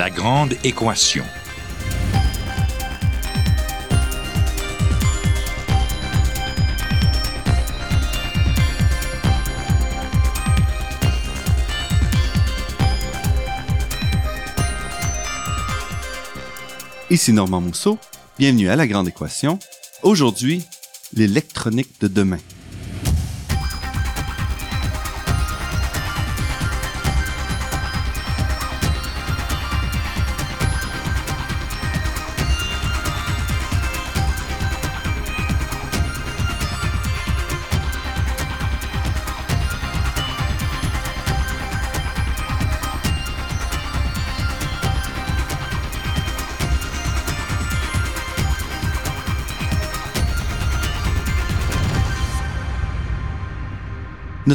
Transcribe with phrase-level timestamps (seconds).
[0.00, 1.24] La grande équation.
[17.10, 17.98] Ici Normand Mousseau,
[18.38, 19.58] bienvenue à La Grande Équation.
[20.02, 20.64] Aujourd'hui,
[21.12, 22.38] l'électronique de demain.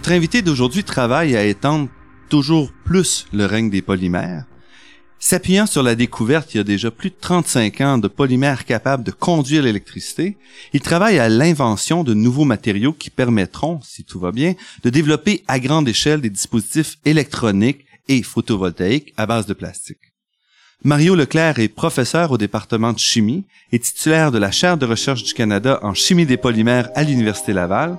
[0.06, 1.90] Notre invité d'aujourd'hui travaille à étendre
[2.30, 4.46] toujours plus le règne des polymères.
[5.18, 9.04] S'appuyant sur la découverte il y a déjà plus de 35 ans de polymères capables
[9.04, 10.38] de conduire l'électricité,
[10.74, 14.54] il travaille à l'invention de nouveaux matériaux qui permettront, si tout va bien,
[14.84, 20.14] de développer à grande échelle des dispositifs électroniques et photovoltaïques à base de plastique.
[20.84, 25.24] Mario Leclerc est professeur au département de chimie et titulaire de la chaire de recherche
[25.24, 27.98] du Canada en chimie des polymères à l'Université Laval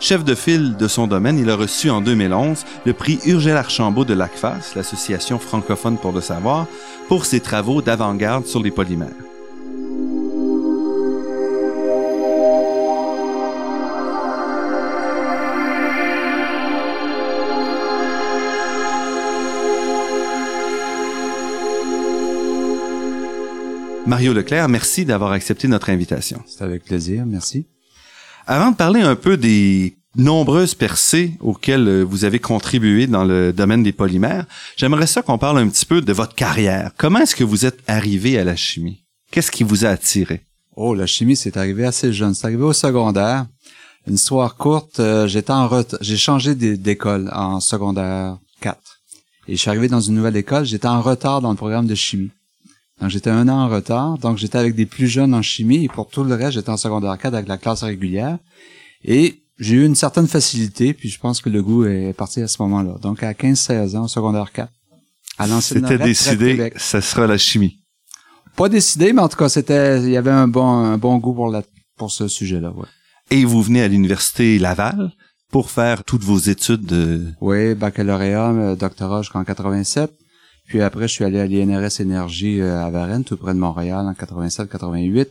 [0.00, 4.04] Chef de file de son domaine, il a reçu en 2011 le prix Urgel Archambault
[4.04, 6.68] de l'ACFAS, l'Association francophone pour le savoir,
[7.08, 9.08] pour ses travaux d'avant-garde sur les polymères.
[24.06, 26.40] Mario Leclerc, merci d'avoir accepté notre invitation.
[26.46, 27.66] C'est avec plaisir, merci.
[28.50, 33.52] Avant de parler un peu des nombreuses percées auxquelles euh, vous avez contribué dans le
[33.52, 34.46] domaine des polymères,
[34.76, 36.90] j'aimerais ça qu'on parle un petit peu de votre carrière.
[36.96, 39.04] Comment est-ce que vous êtes arrivé à la chimie?
[39.30, 40.42] Qu'est-ce qui vous a attiré?
[40.76, 42.34] Oh, la chimie, c'est arrivé assez jeune.
[42.34, 43.46] C'est arrivé au secondaire.
[44.06, 45.68] Une histoire courte, euh, j'étais en
[46.00, 48.78] j'ai changé d'école en secondaire 4.
[49.48, 51.94] Et je suis arrivé dans une nouvelle école, j'étais en retard dans le programme de
[51.94, 52.30] chimie.
[53.00, 55.88] Donc j'étais un an en retard, donc j'étais avec des plus jeunes en chimie et
[55.88, 58.38] pour tout le reste, j'étais en secondaire 4 avec la classe régulière.
[59.04, 62.48] Et j'ai eu une certaine facilité, puis je pense que le goût est parti à
[62.48, 62.96] ce moment-là.
[63.02, 64.70] Donc à 15-16 ans, secondaire 4.
[65.38, 67.78] À C'était décidé, ça sera la chimie.
[68.56, 71.32] Pas décidé, mais en tout cas, c'était, il y avait un bon, un bon goût
[71.32, 71.62] pour la,
[71.96, 72.86] pour ce sujet-là, ouais.
[73.30, 75.12] Et vous venez à l'université Laval
[75.50, 77.26] pour faire toutes vos études de...
[77.40, 80.10] Oui, baccalauréat, euh, doctorat jusqu'en 87.
[80.66, 84.06] Puis après, je suis allé à l'INRS Énergie euh, à Varennes, tout près de Montréal,
[84.06, 85.28] en 87-88.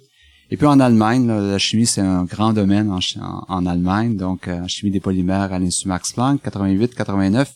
[0.50, 3.00] Et puis en Allemagne, la chimie, c'est un grand domaine en,
[3.48, 4.16] en, Allemagne.
[4.16, 7.48] Donc, euh, en chimie des polymères à l'Institut Max Planck, 88-89.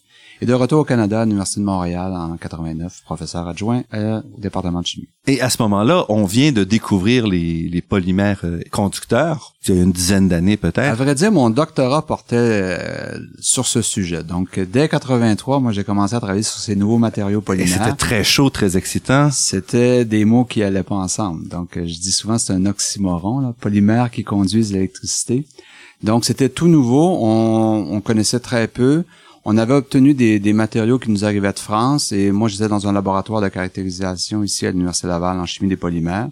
[0.44, 4.40] Et de retour au Canada, à l'Université de Montréal en 89, professeur adjoint euh, au
[4.40, 5.08] département de chimie.
[5.28, 9.80] Et à ce moment-là, on vient de découvrir les, les polymères euh, conducteurs, il y
[9.80, 10.80] a une dizaine d'années peut-être.
[10.80, 14.24] À vrai dire, mon doctorat portait euh, sur ce sujet.
[14.24, 17.72] Donc, dès 83, moi, j'ai commencé à travailler sur ces nouveaux matériaux polymères.
[17.72, 19.30] c'était très chaud, très excitant.
[19.30, 21.48] C'était des mots qui allaient pas ensemble.
[21.50, 22.66] Donc, je dis souvent, c'est un
[23.60, 25.46] polymères qui conduisent l'électricité.
[26.04, 27.18] Donc, c'était tout nouveau.
[27.22, 29.04] On, on connaissait très peu
[29.44, 32.88] on avait obtenu des, des, matériaux qui nous arrivaient de France et moi j'étais dans
[32.88, 36.30] un laboratoire de caractérisation ici à l'Université Laval en chimie des polymères.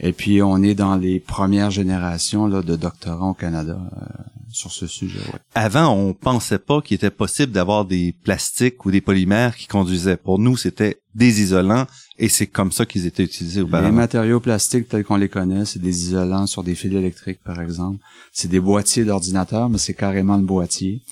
[0.00, 4.06] Et puis on est dans les premières générations là, de doctorants au Canada euh,
[4.50, 5.20] sur ce sujet.
[5.54, 10.16] Avant, on pensait pas qu'il était possible d'avoir des plastiques ou des polymères qui conduisaient.
[10.16, 11.86] Pour nous, c'était des isolants
[12.18, 13.88] et c'est comme ça qu'ils étaient utilisés auparavant.
[13.88, 17.60] Les matériaux plastiques tels qu'on les connaît, c'est des isolants sur des fils électriques par
[17.60, 18.02] exemple.
[18.32, 21.02] C'est des boîtiers d'ordinateur, mais c'est carrément le boîtier.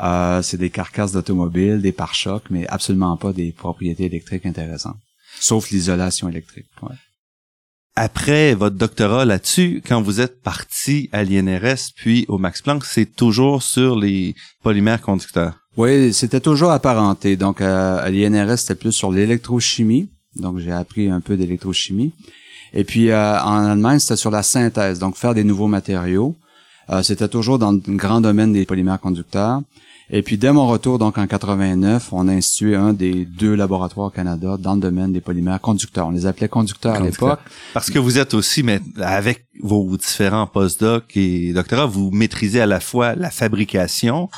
[0.00, 4.98] Euh, c'est des carcasses d'automobile, des pare-chocs, mais absolument pas des propriétés électriques intéressantes.
[5.40, 6.66] Sauf l'isolation électrique.
[7.94, 13.06] Après votre doctorat là-dessus, quand vous êtes parti à l'INRS puis au Max Planck, c'est
[13.06, 15.54] toujours sur les polymères conducteurs?
[15.76, 17.36] Oui, c'était toujours apparenté.
[17.36, 20.10] Donc à l'INRS, c'était plus sur l'électrochimie.
[20.38, 22.12] Donc j'ai appris un peu d'électrochimie.
[22.72, 26.34] Et puis euh, en Allemagne, c'était sur la synthèse, donc faire des nouveaux matériaux.
[26.90, 29.60] Euh, c'était toujours dans le grand domaine des polymères conducteurs.
[30.10, 34.06] Et puis dès mon retour, donc en 89, on a institué un des deux laboratoires
[34.06, 36.06] au Canada dans le domaine des polymères conducteurs.
[36.06, 37.40] On les appelait conducteurs à l'époque.
[37.74, 42.66] Parce que vous êtes aussi, mais avec vos différents postdocs et doctorats, vous maîtrisez à
[42.66, 44.30] la fois la fabrication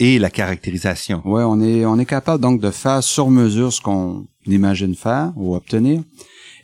[0.00, 1.20] et la caractérisation.
[1.26, 5.32] Ouais, on est on est capable donc de faire sur mesure ce qu'on imagine faire
[5.36, 6.02] ou obtenir.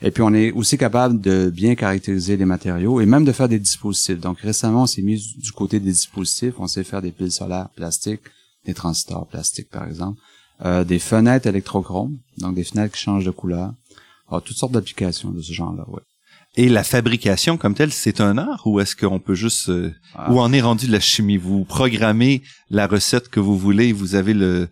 [0.01, 3.47] Et puis on est aussi capable de bien caractériser les matériaux et même de faire
[3.49, 4.19] des dispositifs.
[4.19, 7.69] Donc récemment, on s'est mis du côté des dispositifs, on sait faire des piles solaires
[7.75, 8.21] plastiques,
[8.65, 10.19] des transistors plastiques par exemple,
[10.65, 13.73] euh, des fenêtres électrochromes, donc des fenêtres qui changent de couleur.
[14.29, 16.01] Alors, toutes sortes d'applications de ce genre-là, ouais.
[16.57, 20.31] Et la fabrication comme telle, c'est un art ou est-ce qu'on peut juste euh, Ah.
[20.31, 21.35] où en est rendu la chimie?
[21.37, 24.69] Vous programmez la recette que vous voulez, et vous avez le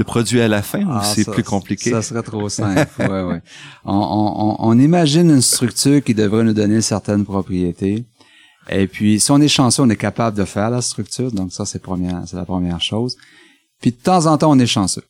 [0.00, 1.90] le produit à la fin ou Ah, c'est plus compliqué?
[1.90, 2.86] Ça serait trop simple.
[2.98, 3.42] ouais, ouais.
[3.84, 8.04] On, on, on- on imagine une structure qui devrait nous donner certaines propriétés.
[8.68, 11.30] Et puis, si on est chanceux, on est capable de faire la structure.
[11.32, 13.16] Donc, ça, c'est la première chose.
[13.80, 15.04] Puis, de temps en temps, on est chanceux.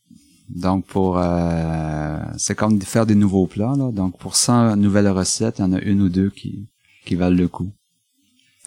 [0.48, 3.90] Donc, pour, euh, c'est comme faire des nouveaux plats, là.
[3.92, 6.66] Donc, pour 100 nouvelles recettes, il y en a une ou deux qui,
[7.06, 7.70] qui valent le coup.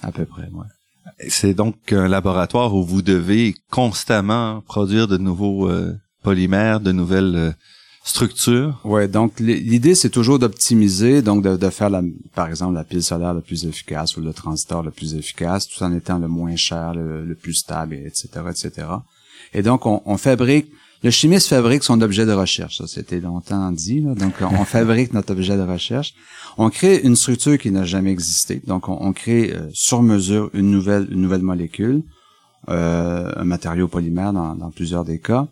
[0.02, 0.68] À peu près, ouais.
[1.28, 5.94] C'est donc un laboratoire où vous devez constamment produire de nouveaux euh,
[6.24, 7.52] polymères, de nouvelles euh,
[8.04, 8.80] structures.
[8.84, 12.02] Ouais, donc l'idée c'est toujours d'optimiser, donc de, de faire la,
[12.36, 15.82] par exemple la pile solaire le plus efficace ou le transistor le plus efficace, tout
[15.84, 18.88] en étant le moins cher, le, plus stable, et etc., etc.
[19.54, 20.68] Et donc on, on fabrique,
[21.02, 24.16] le chimiste fabrique son objet de recherche, ça c'était longtemps dit, là.
[24.16, 26.14] donc on, on fabrique notre objet de recherche.
[26.58, 30.50] On crée une structure qui n'a jamais existé, donc on, on crée euh, sur mesure
[30.54, 32.04] une nouvelle, une nouvelle molécule,
[32.70, 35.48] euh, un matériau polymère dans, dans plusieurs des cas.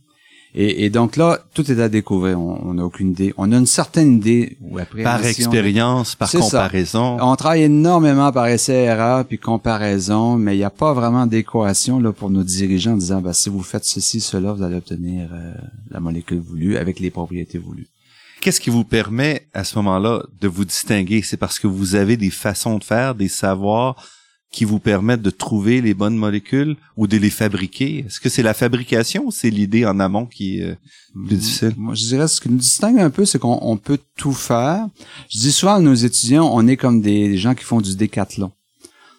[0.54, 2.40] Et, et donc là, tout est à découvrir.
[2.40, 3.34] On n'a aucune idée.
[3.38, 6.40] On a une certaine idée ou après Par expérience, par ça.
[6.40, 7.18] comparaison.
[7.22, 12.00] On travaille énormément par essai erreur puis comparaison, mais il n'y a pas vraiment d'équation
[12.00, 15.30] là pour nos dirigeants en disant bah si vous faites ceci, cela, vous allez obtenir
[15.32, 15.54] euh,
[15.90, 17.88] la molécule voulue avec les propriétés voulues.
[18.42, 21.22] Qu'est-ce qui vous permet à ce moment-là de vous distinguer?
[21.22, 23.96] C'est parce que vous avez des façons de faire, des savoirs
[24.52, 28.06] qui vous permettent de trouver les bonnes molécules ou de les fabriquer?
[28.06, 30.76] Est-ce que c'est la fabrication ou c'est l'idée en amont qui est euh,
[31.26, 31.74] plus difficile?
[31.78, 34.88] Moi, je dirais ce qui nous distingue un peu, c'est qu'on on peut tout faire.
[35.30, 37.96] Je dis souvent à nos étudiants, on est comme des, des gens qui font du
[37.96, 38.52] décathlon.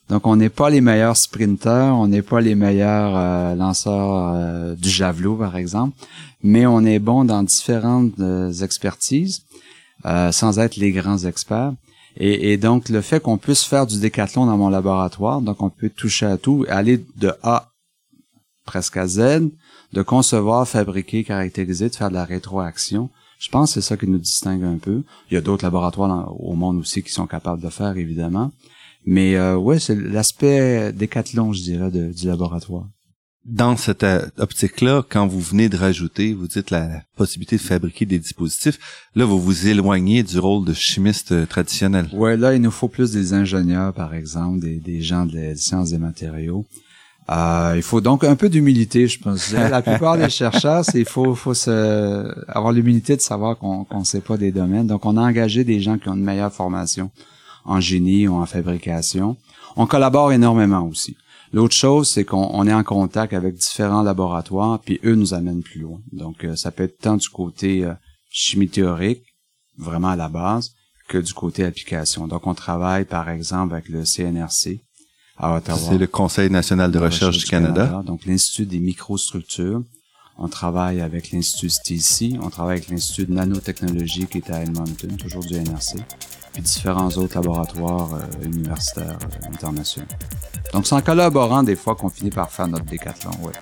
[0.08, 4.74] Donc, on n'est pas les meilleurs sprinteurs, on n'est pas les meilleurs euh, lanceurs euh,
[4.74, 5.96] du javelot, par exemple,
[6.42, 9.44] mais on est bon dans différentes euh, expertises,
[10.04, 11.72] euh, sans être les grands experts.
[12.16, 15.88] Et, donc, le fait qu'on puisse faire du décathlon dans mon laboratoire, donc on peut
[15.88, 17.70] toucher à tout, aller de A
[18.66, 19.48] presque à Z,
[19.92, 23.10] de concevoir, fabriquer, caractériser, de faire de la rétroaction.
[23.38, 25.02] Je pense que c'est ça qui nous distingue un peu.
[25.30, 28.52] Il y a d'autres laboratoires au monde aussi qui sont capables de faire, évidemment.
[29.04, 32.86] Mais euh, ouais, c'est l'aspect décathlon, je dirais, du laboratoire.
[33.44, 38.06] Dans cette euh, optique-là, quand vous venez de rajouter, vous dites la, possibilité de fabriquer
[38.06, 38.78] des dispositifs,
[39.16, 42.08] là, vous vous éloignez du rôle de chimiste euh, traditionnel.
[42.12, 45.56] Ouais, là, il nous faut plus des ingénieurs, par exemple, des, des gens de la
[45.56, 46.64] sciences des matériaux.
[47.30, 49.52] Euh, il faut donc un peu d'humilité, je pense.
[49.52, 54.04] La plupart des chercheurs, c'est il faut, faut se, avoir l'humilité de savoir qu'on qu'on
[54.04, 54.86] sait pas des domaines.
[54.86, 57.10] Donc, on a engagé des gens qui ont une meilleure formation
[57.64, 59.36] en génie ou en fabrication.
[59.76, 61.16] On collabore énormément aussi.
[61.52, 65.62] L'autre chose, c'est qu'on on est en contact avec différents laboratoires, puis eux nous amènent
[65.62, 66.00] plus loin.
[66.12, 67.92] Donc, euh, ça peut être tant du côté euh,
[68.30, 69.22] chimie théorique,
[69.76, 70.72] vraiment à la base,
[71.08, 72.26] que du côté application.
[72.26, 74.80] Donc, on travaille, par exemple, avec le CNRC
[75.36, 75.78] à Ottawa.
[75.78, 78.02] C'est le Conseil national de recherche du Canada.
[78.06, 79.82] Donc, l'Institut des microstructures.
[80.38, 82.38] On travaille avec l'Institut STC.
[82.40, 85.98] On travaille avec l'Institut de nanotechnologie qui est à Edmonton, toujours du NRC.
[86.52, 90.06] Puis différents autres laboratoires euh, universitaires euh, internationaux.
[90.72, 93.52] Donc, c'est en collaborant des fois qu'on finit par faire notre décathlon, ouais.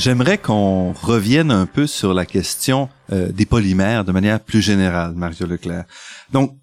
[0.00, 5.12] J'aimerais qu'on revienne un peu sur la question euh, des polymères de manière plus générale,
[5.14, 5.84] Mario Leclerc.
[6.32, 6.56] Donc,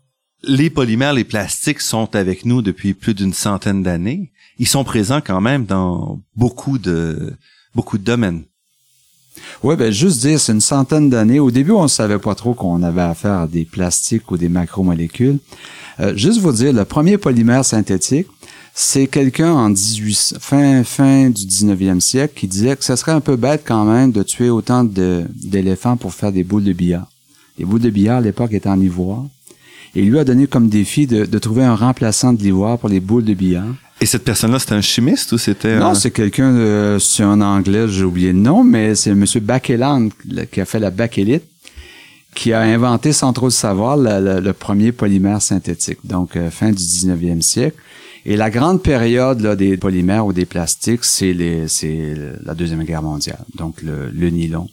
[0.44, 4.32] les polymères, les plastiques sont avec nous depuis plus d'une centaine d'années.
[4.60, 7.34] Ils sont présents quand même dans beaucoup de
[7.76, 8.44] beaucoup de domaines.
[9.64, 11.40] Ouais, ben juste dire, c'est une centaine d'années.
[11.40, 14.50] Au début, on ne savait pas trop qu'on avait affaire à des plastiques ou des
[14.50, 15.40] macromolécules.
[16.00, 18.28] Euh, juste vous dire, le premier polymère synthétique,
[18.74, 23.22] c'est quelqu'un en 18, fin, fin du 19e siècle qui disait que ce serait un
[23.22, 27.08] peu bête quand même de tuer autant d'éléphants pour faire des boules de billard.
[27.58, 29.26] Les boules de billard, à l'époque, étaient en ivoire.
[29.98, 32.88] Et il lui a donné comme défi de, de trouver un remplaçant de l'ivoire pour
[32.88, 33.74] les boules de billard.
[34.00, 35.96] Et cette personne-là, c'était un chimiste ou c'était Non, un...
[35.96, 39.26] c'est quelqu'un de, c'est un anglais, j'ai oublié le nom, mais c'est M.
[39.42, 40.10] Bakeland
[40.52, 41.46] qui a fait la bakélite,
[42.36, 46.84] qui a inventé, sans trop le savoir, le, premier polymère synthétique, donc euh, fin du
[46.84, 47.78] 19e siècle.
[48.24, 52.14] Et la grande période là, des polymères ou des plastiques, c'est les, c'est
[52.44, 53.44] la Deuxième Guerre mondiale.
[53.56, 54.70] Donc le, le nylon,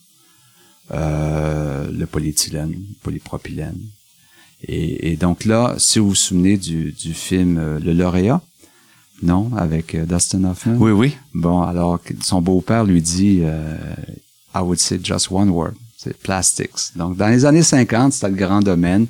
[0.92, 3.78] euh, le polyéthylène, le polypropylène.
[4.66, 8.40] Et, et donc là, si vous vous souvenez du, du film euh, Le Lauréat,
[9.23, 10.76] non, avec euh, Dustin Hoffman?
[10.78, 11.16] Oui, oui.
[11.35, 13.76] Bon, alors son beau-père lui dit euh,
[14.54, 15.73] I would say just one word.
[15.97, 16.97] C'est plastics.
[16.97, 19.06] Donc, dans les années 50, c'était le grand domaine.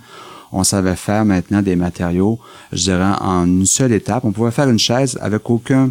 [0.53, 2.39] On savait faire maintenant des matériaux,
[2.73, 4.25] je dirais, en une seule étape.
[4.25, 5.91] On pouvait faire une chaise avec aucun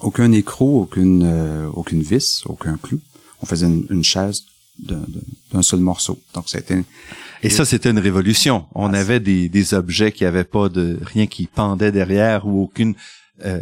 [0.00, 3.00] aucun écrou, aucune euh, aucune vis, aucun clou.
[3.42, 4.44] On faisait une, chaise
[4.78, 6.18] d'un seul morceau.
[6.32, 6.82] Donc, c'était
[7.44, 8.66] et ça, c'était une révolution.
[8.74, 12.62] On ah, avait des, des objets qui avaient pas de rien qui pendait derrière ou
[12.62, 12.94] aucune
[13.44, 13.58] euh,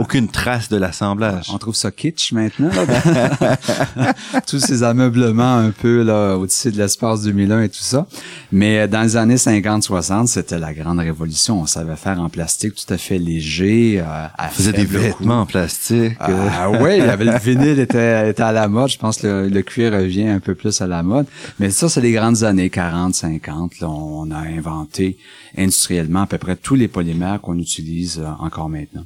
[0.00, 1.46] aucune trace de l'assemblage.
[1.54, 2.70] On trouve ça kitsch maintenant.
[4.48, 8.08] Tous ces ameublements un peu là au-dessus de l'espace 2001 et tout ça.
[8.50, 11.60] Mais euh, dans les années 50-60, c'était la grande révolution.
[11.60, 14.02] On savait faire en plastique tout à fait léger.
[14.04, 16.16] Euh, On faisait des vêtements en plastique.
[16.18, 18.88] Ah oui, il y avait le vinyle était, était à la mode.
[18.88, 21.26] Je pense que le, cuir revient un peu plus à la mode.
[21.60, 23.78] Mais ça, c'est les grandes années 40, 50.
[23.78, 25.16] Là, on a inventé
[25.56, 29.04] industriellement à peu près tous les polymères qu'on utilise encore maintenant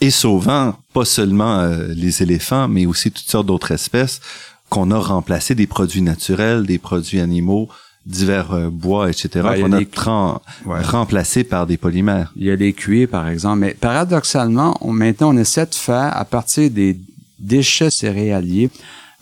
[0.00, 4.20] et sauvant pas seulement euh, les éléphants, mais aussi toutes sortes d'autres espèces
[4.68, 7.68] qu'on a remplacé des produits naturels, des produits animaux,
[8.06, 10.40] divers euh, bois, etc., qu'on a
[10.82, 12.32] remplacés par des polymères.
[12.36, 16.16] Il y a les cuirs, par exemple, mais paradoxalement, on, maintenant, on essaie de faire,
[16.16, 16.98] à partir des
[17.38, 18.70] déchets céréaliers,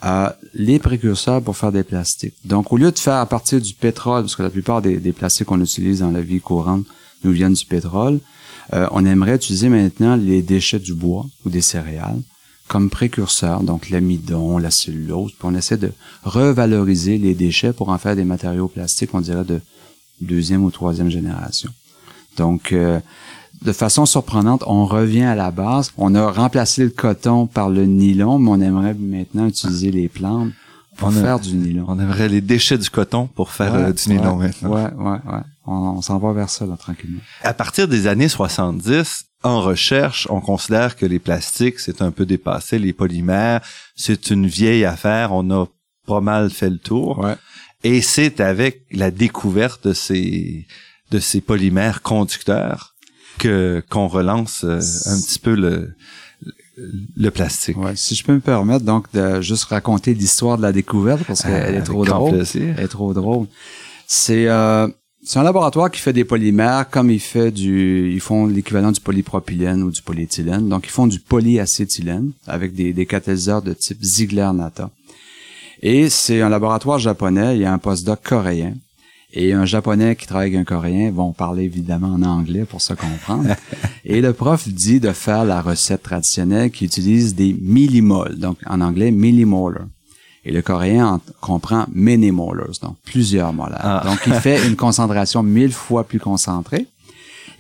[0.05, 2.35] euh, les précurseurs pour faire des plastiques.
[2.45, 5.13] Donc, au lieu de faire à partir du pétrole, parce que la plupart des, des
[5.13, 6.85] plastiques qu'on utilise dans la vie courante
[7.23, 8.19] nous viennent du pétrole,
[8.73, 12.21] euh, on aimerait utiliser maintenant les déchets du bois ou des céréales
[12.69, 15.93] comme précurseurs, donc l'amidon, la cellulose, puis on essaie de
[16.25, 19.61] revaloriser les déchets pour en faire des matériaux plastiques, on dirait de
[20.23, 21.71] deuxième ou troisième génération.
[22.39, 22.99] Donc, euh,
[23.61, 25.93] de façon surprenante, on revient à la base.
[25.99, 30.53] On a remplacé le coton par le nylon, mais on aimerait maintenant utiliser les plantes
[30.97, 31.85] pour faire du nylon.
[31.89, 34.71] On aimerait les déchets du coton pour faire euh, du nylon maintenant.
[34.71, 37.21] Ouais, ouais, ouais on, s'en va vers ça là, tranquillement.
[37.43, 42.27] À partir des années 70, en recherche, on considère que les plastiques, c'est un peu
[42.27, 43.61] dépassé, les polymères,
[43.97, 45.67] c'est une vieille affaire, on a
[46.07, 47.27] pas mal fait le tour.
[47.85, 50.67] Et c'est avec la découverte de ces
[51.11, 52.95] de ces polymères conducteurs
[53.39, 55.95] que qu'on relance euh, un petit peu le
[57.17, 57.77] le plastique.
[57.77, 61.43] Ouais, si je peux me permettre donc de juste raconter l'histoire de la découverte parce
[61.43, 62.45] qu'elle est trop drôle.
[62.55, 63.47] Elle est trop drôle.
[64.07, 64.89] C'est euh,
[65.25, 69.01] c'est un laboratoire qui fait des polymères comme il fait du, ils font l'équivalent du
[69.01, 70.69] polypropylène ou du polyéthylène.
[70.69, 74.91] Donc, ils font du polyacétylène avec des, des catalyseurs de type Ziegler-Natta.
[75.81, 77.57] Et c'est un laboratoire japonais.
[77.57, 78.75] Il y a un postdoc coréen
[79.33, 82.93] et un japonais qui travaille avec un coréen vont parler évidemment en anglais pour se
[82.93, 83.55] comprendre.
[84.05, 88.81] et le prof dit de faire la recette traditionnelle qui utilise des millimoles, donc en
[88.81, 89.87] anglais millimolar.
[90.45, 93.81] Et le coréen comprend many molars, donc plusieurs molaires.
[93.83, 94.03] Ah.
[94.05, 96.87] Donc, il fait une concentration mille fois plus concentrée.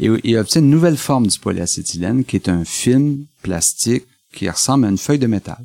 [0.00, 4.86] Et il obtient une nouvelle forme du polyacétylène qui est un film plastique qui ressemble
[4.86, 5.58] à une feuille de métal.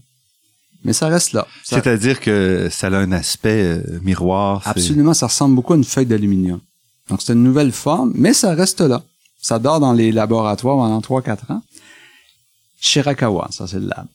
[0.84, 1.48] Mais ça reste là.
[1.64, 4.62] C'est-à-dire que ça a un aspect euh, miroir.
[4.66, 6.60] Absolument, ça ressemble beaucoup à une feuille d'aluminium.
[7.10, 9.02] Donc c'est une nouvelle forme, mais ça reste là.
[9.42, 11.64] Ça dort dans les laboratoires pendant 3-4 ans.
[12.80, 14.06] Shirakawa, ça c'est le lab.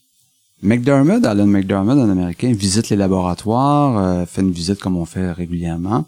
[0.62, 5.32] McDermott, Alan McDermott, un Américain, visite les laboratoires, euh, fait une visite comme on fait
[5.32, 6.06] régulièrement,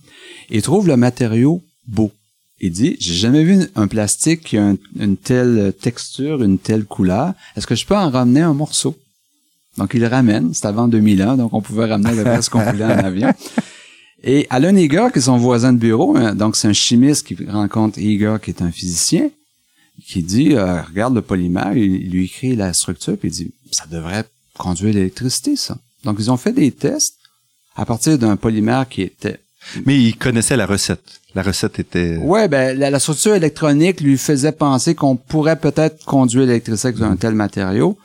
[0.51, 2.13] et trouve le matériau beau.
[2.61, 7.35] Il dit, j'ai jamais vu un plastique qui a une telle texture, une telle couleur.
[7.57, 8.97] Est-ce que je peux en ramener un morceau?
[9.77, 10.55] Donc, il le ramène.
[10.55, 13.33] C'est avant 2001, donc on pouvait ramener le ce qu'on voulait en avion.
[14.27, 17.37] Et Alan Eager, qui est son voisin de bureau, hein, donc c'est un chimiste qui
[17.47, 19.29] rencontre Eager, qui est un physicien,
[20.07, 23.85] qui dit, euh, regarde le polymère, il, lui écrit la structure, puis il dit, ça
[23.87, 24.25] devrait
[24.59, 25.77] conduire l'électricité, ça.
[26.05, 27.17] Donc, ils ont fait des tests
[27.77, 29.41] à partir d'un polymère qui était...
[29.87, 31.21] Mais ils connaissaient la recette.
[31.35, 32.19] La recette était...
[32.19, 37.17] Ouais, ben, la, structure électronique lui faisait penser qu'on pourrait peut-être conduire l'électricité avec un
[37.17, 37.99] tel matériau.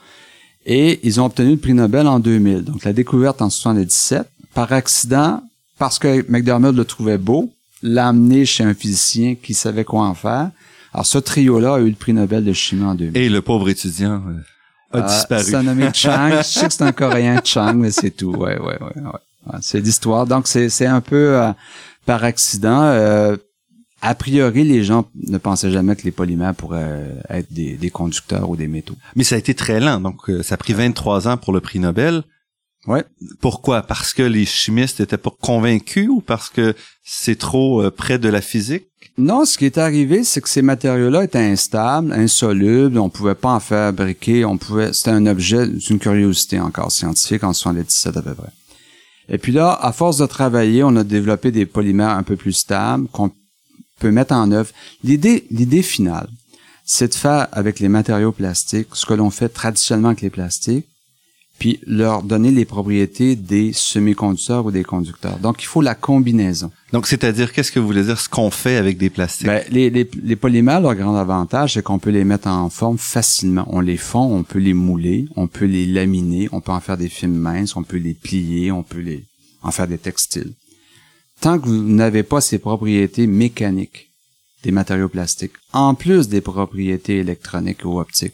[0.65, 2.63] Et ils ont obtenu le prix Nobel en 2000.
[2.63, 5.43] Donc, la découverte en 77, par accident,
[5.77, 7.51] parce que McDermott le trouvait beau,
[7.83, 10.49] l'a amené chez un physicien qui savait quoi en faire.
[10.93, 13.17] Alors, ce trio-là a eu le prix Nobel de chimie en 2000.
[13.21, 14.23] Et le pauvre étudiant...
[14.27, 14.39] Euh,
[14.91, 15.43] a euh, disparu.
[15.43, 16.29] C'est nommé Chang.
[16.38, 18.31] Je sais que c'est un Coréen Chang, mais c'est tout.
[18.31, 19.01] Ouais, ouais, ouais.
[19.01, 19.60] ouais.
[19.62, 20.25] C'est l'histoire.
[20.25, 21.51] Donc c'est c'est un peu euh,
[22.05, 22.84] par accident.
[22.84, 23.38] Euh,
[24.01, 28.50] a priori, les gens ne pensaient jamais que les polymères pourraient être des, des conducteurs
[28.50, 28.96] ou des métaux.
[29.15, 30.00] Mais ça a été très lent.
[30.00, 32.24] Donc ça a pris 23 ans pour le prix Nobel.
[32.89, 33.05] Ouais.
[33.39, 33.84] Pourquoi?
[33.84, 38.41] Parce que les chimistes étaient pas convaincus ou parce que c'est trop près de la
[38.41, 38.88] physique?
[39.19, 43.51] Non, ce qui est arrivé, c'est que ces matériaux-là étaient instables, insolubles, on pouvait pas
[43.51, 48.34] en fabriquer, on pouvait, c'était un objet d'une curiosité encore scientifique en 77 à peu
[48.34, 48.51] près.
[49.27, 52.53] Et puis là, à force de travailler, on a développé des polymères un peu plus
[52.53, 53.31] stables qu'on
[54.00, 54.72] peut mettre en œuvre.
[55.03, 56.29] L'idée, l'idée finale,
[56.86, 60.88] c'est de faire avec les matériaux plastiques ce que l'on fait traditionnellement avec les plastiques,
[61.59, 65.37] puis leur donner les propriétés des semi-conducteurs ou des conducteurs.
[65.37, 66.71] Donc, il faut la combinaison.
[66.93, 69.45] Donc, c'est-à-dire, qu'est-ce que vous voulez dire, ce qu'on fait avec des plastiques?
[69.45, 72.97] Ben, les, les, les, polymères, leur grand avantage, c'est qu'on peut les mettre en forme
[72.97, 73.65] facilement.
[73.67, 76.97] On les fond, on peut les mouler, on peut les laminer, on peut en faire
[76.97, 79.25] des films minces, on peut les plier, on peut les
[79.61, 80.53] en faire des textiles.
[81.41, 84.09] Tant que vous n'avez pas ces propriétés mécaniques
[84.63, 88.33] des matériaux plastiques, en plus des propriétés électroniques ou optiques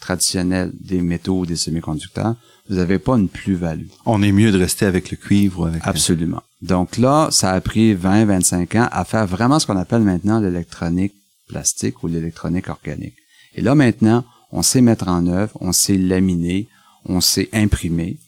[0.00, 2.34] traditionnelles des métaux ou des semi-conducteurs,
[2.70, 3.88] vous n'avez pas une plus-value.
[4.06, 6.42] On est mieux de rester avec le cuivre ou avec Absolument.
[6.62, 10.38] Donc là, ça a pris 20, 25 ans à faire vraiment ce qu'on appelle maintenant
[10.38, 11.12] l'électronique
[11.48, 13.16] plastique ou l'électronique organique.
[13.56, 16.68] Et là maintenant, on sait mettre en œuvre, on sait laminer,
[17.04, 18.18] on sait imprimer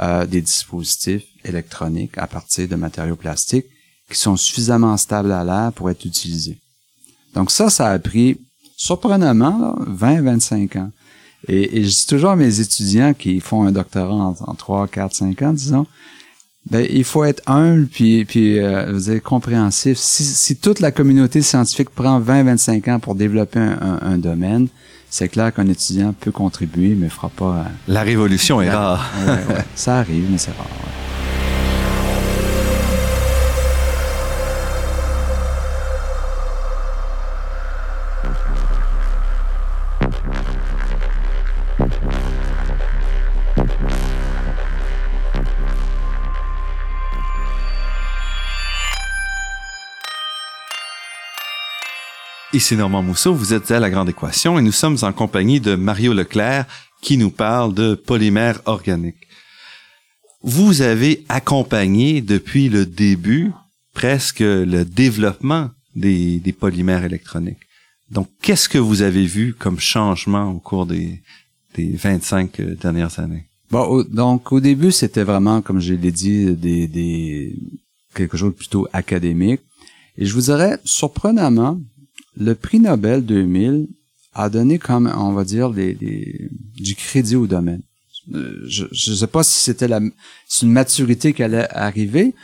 [0.00, 3.66] euh, des dispositifs électroniques à partir de matériaux plastiques
[4.10, 6.58] qui sont suffisamment stables à l'air pour être utilisés.
[7.34, 8.40] Donc ça, ça a pris
[8.76, 10.90] surprenamment 20-25 ans.
[11.48, 14.86] Et, et, je dis toujours à mes étudiants qui font un doctorat en, en 3,
[14.88, 15.86] 4, 5 ans, disons,
[16.70, 19.98] ben, il faut être humble puis, puis euh, vous êtes compréhensif.
[19.98, 24.68] Si, si, toute la communauté scientifique prend 20-25 ans pour développer un, un, domaine,
[25.10, 27.66] c'est clair qu'un étudiant peut contribuer, mais fera pas...
[27.88, 29.10] la révolution est rare.
[29.26, 29.64] ouais, ouais.
[29.74, 31.01] Ça arrive, mais c'est rare.
[52.54, 55.74] Ici Normand Mousseau, vous êtes à La Grande Équation et nous sommes en compagnie de
[55.74, 56.66] Mario Leclerc
[57.00, 59.26] qui nous parle de polymères organiques.
[60.42, 63.52] Vous avez accompagné depuis le début
[63.94, 67.66] presque le développement des, polymères électroniques.
[68.10, 71.22] Donc, qu'est-ce que vous avez vu comme changement au cours des,
[71.74, 73.46] des 25 dernières années?
[73.70, 77.56] Bon, donc au début, c'était vraiment, comme je l'ai dit, des, des
[78.14, 79.62] quelque chose de plutôt académique.
[80.18, 81.80] Et je vous dirais, surprenamment,
[82.36, 83.88] le prix Nobel 2000
[84.34, 87.82] a donné comme, on va dire, du crédit au domaine.
[88.34, 92.34] Euh, je ne sais pas si c'était la, une maturité qui allait arriver,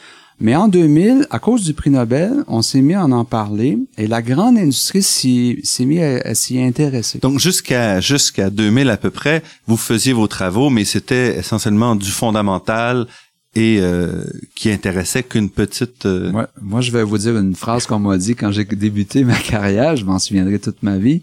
[0.40, 4.06] mais en 2000, à cause du prix Nobel, on s'est mis à en parler et
[4.06, 7.18] la grande industrie s'est mis à, s'y intéresser.
[7.18, 12.10] Donc jusqu'à jusqu'à 2000 à peu près, vous faisiez vos travaux, mais c'était essentiellement du
[12.10, 13.08] fondamental
[13.54, 16.06] et euh, qui intéressait qu'une petite...
[16.06, 19.38] Euh, moi, je vais vous dire une phrase qu'on m'a dit quand j'ai débuté ma
[19.38, 21.22] carrière, je m'en souviendrai toute ma vie.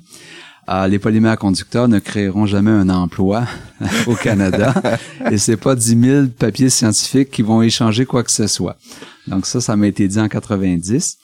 [0.67, 3.47] Euh, les polymères conducteurs ne créeront jamais un emploi
[4.07, 4.73] au Canada
[5.29, 8.75] et c'est pas 10 000 papiers scientifiques qui vont échanger quoi que ce soit.
[9.27, 11.17] Donc ça, ça m'a été dit en 90.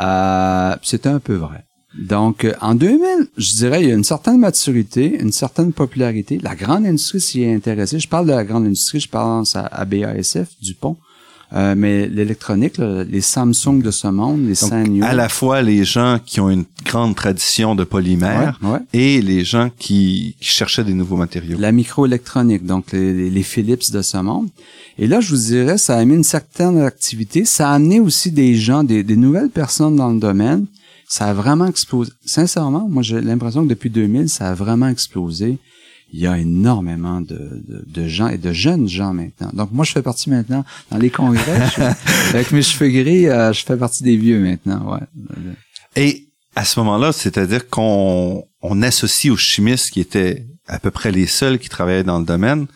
[0.00, 1.67] Euh, C'était un peu vrai.
[1.96, 6.38] Donc, euh, en 2000, je dirais, il y a une certaine maturité, une certaine popularité.
[6.42, 7.98] La grande industrie s'y est intéressée.
[7.98, 10.96] Je parle de la grande industrie, je pense à, BASF, Dupont.
[11.54, 15.02] Euh, mais l'électronique, les Samsung de ce monde, les Sanyo.
[15.02, 18.60] À la fois les gens qui ont une grande tradition de polymère
[18.92, 21.56] et les gens qui, cherchaient des nouveaux matériaux.
[21.58, 24.48] La microélectronique, donc les, les, Philips de ce monde.
[24.98, 27.46] Et là, je vous dirais, ça a mis une certaine activité.
[27.46, 30.66] Ça a amené aussi des gens, des, des nouvelles personnes dans le domaine
[31.08, 32.12] ça a vraiment explosé.
[32.24, 35.58] Sincèrement, moi j'ai l'impression que depuis 2000, ça a vraiment explosé.
[36.12, 39.50] Il y a énormément de, de, gens et de jeunes gens maintenant.
[39.52, 41.60] Donc moi, je fais partie maintenant dans les congrès.
[42.30, 44.90] avec mes cheveux gris, euh, je fais partie des vieux maintenant.
[44.90, 45.00] Ouais.
[45.96, 51.12] Et à ce moment-là, c'est-à-dire qu'on on associe aux chimistes qui étaient à peu près
[51.12, 52.68] les seuls qui travaillaient dans le domaine,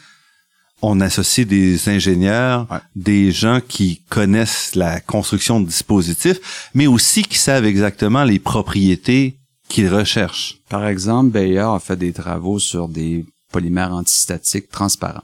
[0.82, 2.66] on associe des ingénieurs,
[2.96, 9.36] des gens qui connaissent la construction de dispositifs, mais aussi qui savent exactement les propriétés
[9.68, 10.58] qu'ils recherchent.
[10.68, 15.22] Par exemple, Bayer a fait des travaux sur des polymères antistatiques transparents.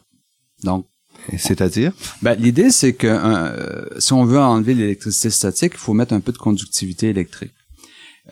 [0.63, 0.87] Donc,
[1.37, 1.93] c'est-à-dire?
[2.23, 6.21] Ben, l'idée, c'est que euh, si on veut enlever l'électricité statique, il faut mettre un
[6.21, 7.53] peu de conductivité électrique.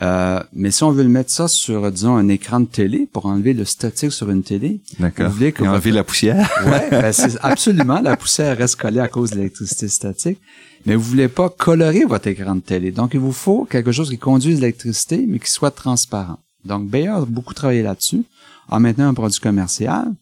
[0.02, 3.26] Euh, mais si on veut le mettre ça sur, disons, un écran de télé pour
[3.26, 6.50] enlever le statique sur une télé, vous voulez que enlever la poussière.
[6.66, 10.38] ouais, ben c'est absolument la poussière reste collée à cause de l'électricité statique,
[10.85, 12.90] mais vous voulez pas colorer votre écran de télé.
[12.90, 16.38] Donc il vous faut quelque chose qui conduise l'électricité mais qui soit transparent.
[16.64, 18.24] Donc Bayer a beaucoup travaillé là-dessus,
[18.68, 20.12] en maintenant un produit commercial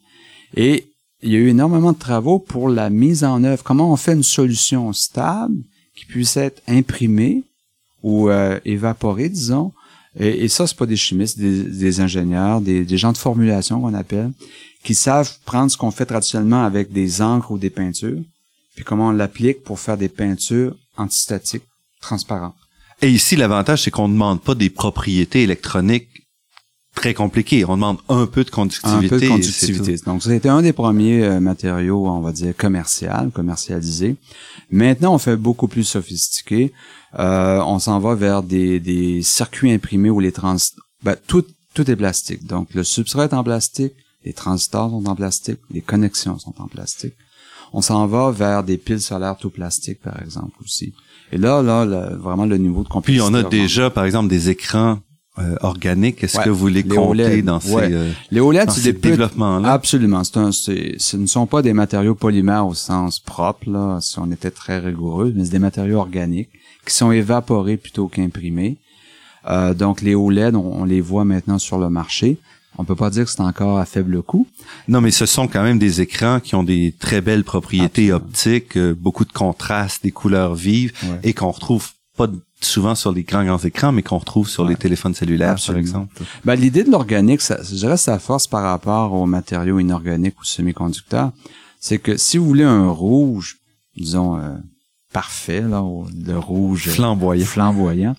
[0.57, 0.87] et
[1.23, 3.65] il y a eu énormément de travaux pour la mise en œuvre.
[3.65, 5.57] Comment on fait une solution stable
[5.97, 7.45] qui puisse être imprimée
[8.05, 9.73] ou euh, évaporé, disons.
[10.21, 13.81] Et, et ça, c'est pas des chimistes, des, des ingénieurs, des, des, gens de formulation
[13.81, 14.31] qu'on appelle,
[14.85, 18.21] qui savent prendre ce qu'on fait traditionnellement avec des encres ou des peintures,
[18.77, 21.65] puis comment on l'applique pour faire des peintures antistatiques
[22.01, 22.55] transparentes.
[23.01, 26.09] Et ici, l'avantage, c'est qu'on ne demande pas des propriétés électroniques
[26.95, 27.65] très compliqué.
[27.65, 29.07] On demande un peu de conductivité.
[29.07, 29.97] Un peu de conductivité.
[30.07, 34.17] Donc, c'était un des premiers euh, matériaux, on va dire, commercial, commercialisés.
[34.71, 36.73] Maintenant, on fait beaucoup plus sophistiqué.
[37.19, 40.57] Euh, on s'en va vers des, des circuits imprimés où les trans...
[41.03, 42.47] Ben, tout, tout est plastique.
[42.47, 43.93] Donc, le substrat est en plastique,
[44.25, 47.15] les transistors sont en plastique, les connexions sont en plastique.
[47.73, 50.95] On s'en va vers des piles solaires tout plastique, par exemple, aussi.
[51.33, 51.85] Et là, là,
[52.17, 53.27] vraiment le niveau de complexité.
[53.27, 54.99] Puis on a déjà, par exemple, des écrans
[55.39, 56.23] euh, organiques.
[56.23, 59.73] Est-ce que vous les, comptez dans ces, euh, les OLED, c'est des développements-là?
[59.73, 60.23] Absolument.
[60.23, 64.31] C'est un, ce ne sont pas des matériaux polymères au sens propre, là, si on
[64.31, 66.51] était très rigoureux, mais c'est des matériaux organiques
[66.87, 68.77] qui sont évaporés plutôt qu'imprimés.
[69.49, 72.39] Euh, donc les OLED, on, les voit maintenant sur le marché.
[72.77, 74.49] On peut pas dire que c'est encore à faible coût.
[74.89, 78.77] Non, mais ce sont quand même des écrans qui ont des très belles propriétés optiques,
[78.77, 80.93] euh, beaucoup de contraste, des couleurs vives,
[81.23, 82.29] et qu'on retrouve pas
[82.65, 86.23] souvent sur les grands grands écrans, mais qu'on retrouve sur les téléphones cellulaires, par exemple.
[86.45, 91.33] Ben, l'idée de l'organique, je dirais sa force par rapport aux matériaux inorganiques ou semi-conducteurs,
[91.81, 93.59] c'est que si vous voulez un rouge,
[93.97, 94.55] disons euh,
[95.13, 95.83] parfait, là,
[96.27, 98.17] le rouge flamboyant, flamboyant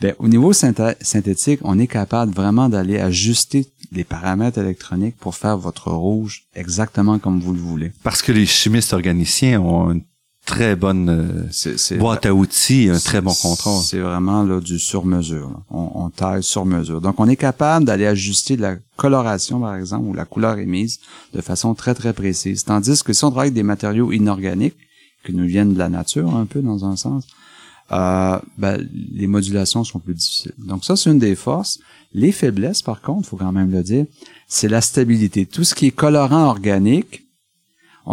[0.00, 5.58] ben, au niveau synthétique, on est capable vraiment d'aller ajuster les paramètres électroniques pour faire
[5.58, 7.92] votre rouge exactement comme vous le voulez.
[8.02, 10.02] Parce que les chimistes organiciens ont une
[10.48, 13.82] très bonne euh, boîte à outils, un très bon contrôle.
[13.84, 15.60] C'est vraiment là du sur-mesure.
[15.70, 17.02] On, on, taille sur mesure.
[17.02, 21.00] Donc on est capable d'aller ajuster la coloration par exemple ou la couleur émise
[21.34, 22.64] de façon très très précise.
[22.64, 24.76] Tandis que si on travaille avec des matériaux inorganiques
[25.24, 27.24] qui nous viennent de la nature un peu dans un sens,
[27.92, 30.54] euh, ben, les modulations sont plus difficiles.
[30.56, 31.78] Donc ça, c'est une des forces.
[32.14, 34.06] Les faiblesses, par contre, faut quand même le dire,
[34.46, 35.44] c'est la stabilité.
[35.44, 37.27] Tout ce qui est colorant organique,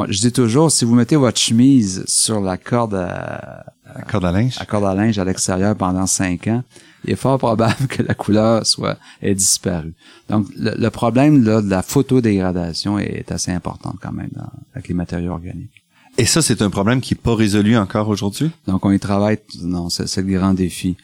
[0.09, 3.65] je dis toujours, si vous mettez votre chemise sur la corde à,
[4.09, 6.63] corde à linge, à corde à linge à l'extérieur pendant cinq ans,
[7.05, 9.93] il est fort probable que la couleur soit ait disparu.
[10.29, 14.31] Donc le, problème là, de la photodégradation est assez important quand même
[14.73, 15.85] avec les matériaux organiques.
[16.17, 18.49] Et ça, c'est un problème qui n'est pas résolu encore aujourd'hui?
[18.67, 19.37] Donc, on y travaille.
[19.61, 20.95] Non, c'est le grand défi.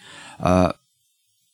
[0.45, 0.69] Euh,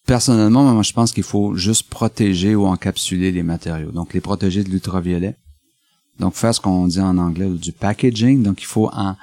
[0.06, 3.92] personnellement, moi, je pense qu'il faut juste protéger ou encapsuler les matériaux.
[3.92, 5.36] Donc, les protéger de l'ultraviolet.
[6.20, 8.44] Donc, faire ce qu'on dit en anglais du packaging.
[8.44, 9.16] Donc, il faut en,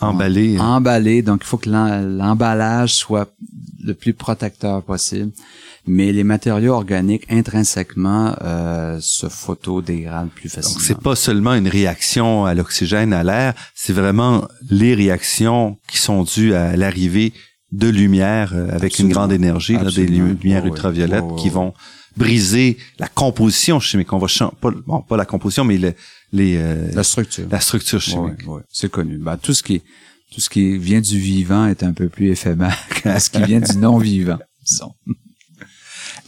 [0.00, 0.58] emballer.
[0.58, 1.22] emballer.
[1.22, 3.32] Donc, il faut que l'emballage soit
[3.82, 5.32] le plus protecteur possible
[5.86, 10.74] mais les matériaux organiques intrinsèquement euh, se photodégradent plus facilement.
[10.74, 15.98] Donc c'est pas seulement une réaction à l'oxygène, à l'air, c'est vraiment les réactions qui
[15.98, 17.32] sont dues à l'arrivée
[17.72, 21.72] de lumière euh, avec une grande énergie, des lumières ultraviolettes qui vont
[22.16, 24.12] briser la composition chimique.
[24.12, 24.26] On va
[24.60, 25.78] pas, bon, pas la composition, mais
[26.32, 28.42] les euh, la structure, la structure chimique.
[28.68, 29.18] c'est connu.
[29.18, 29.82] Ben, tout ce qui
[30.32, 33.60] tout ce qui vient du vivant est un peu plus éphémère que ce qui vient
[33.60, 34.92] du non vivant, disons.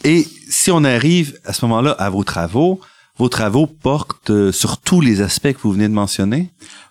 [0.03, 2.81] Et si on arrive à ce moment-là à vos travaux,
[3.17, 6.49] vos travaux portent euh, sur tous les aspects que vous venez de mentionner?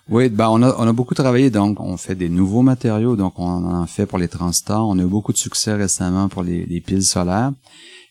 [0.09, 3.37] Oui, ben on a, on a beaucoup travaillé, donc on fait des nouveaux matériaux, donc
[3.37, 4.87] on en fait pour les transistors.
[4.87, 7.51] On a eu beaucoup de succès récemment pour les, les piles solaires.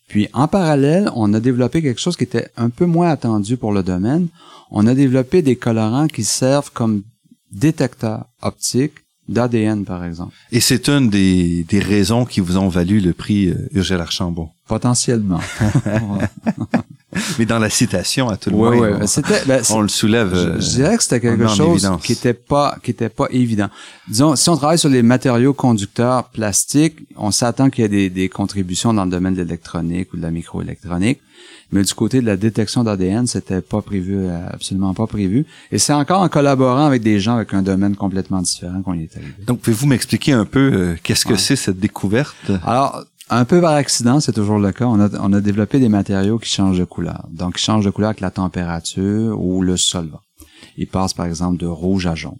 [0.08, 3.72] Puis en parallèle, on a développé quelque chose qui était un peu moins attendu pour
[3.72, 4.28] le domaine.
[4.74, 7.02] On a développé des colorants qui servent comme
[7.52, 8.94] détecteurs optiques
[9.28, 10.34] d'ADN, par exemple.
[10.50, 14.48] Et c'est une des, des raisons qui vous ont valu le prix euh, Urgel Archambault.
[14.66, 15.40] Potentiellement.
[17.38, 20.34] Mais dans la citation, à tout le monde, on, ben, on, le soulève.
[20.34, 23.68] Je, je dirais que c'était quelque chose qui était pas qui était pas évident.
[24.08, 28.08] Disons, si on travaille sur les matériaux conducteurs plastiques, on s'attend qu'il y ait des,
[28.08, 31.20] des, contributions dans le domaine de l'électronique ou de la microélectronique.
[31.72, 35.46] Mais du côté de la détection d'ADN, c'était pas prévu, euh, absolument pas prévu.
[35.70, 39.04] Et c'est encore en collaborant avec des gens avec un domaine complètement différent qu'on y
[39.04, 39.32] est arrivé.
[39.46, 42.52] Donc, pouvez-vous m'expliquer un peu euh, qu'est-ce que c'est cette découverte?
[42.64, 44.84] Alors, un peu par accident, c'est toujours le cas.
[44.84, 47.26] On a, on a développé des matériaux qui changent de couleur.
[47.30, 50.20] Donc, qui changent de couleur avec la température ou le solvant.
[50.76, 52.38] Ils passent, par exemple, de rouge à jaune.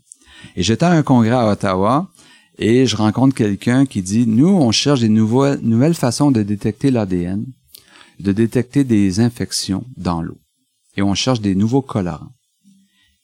[0.56, 2.10] Et j'étais à un congrès à Ottawa
[2.58, 7.46] et je rencontre quelqu'un qui dit, nous, on cherche des nouvelles façons de détecter l'ADN
[8.22, 10.38] de détecter des infections dans l'eau.
[10.96, 12.32] Et on cherche des nouveaux colorants.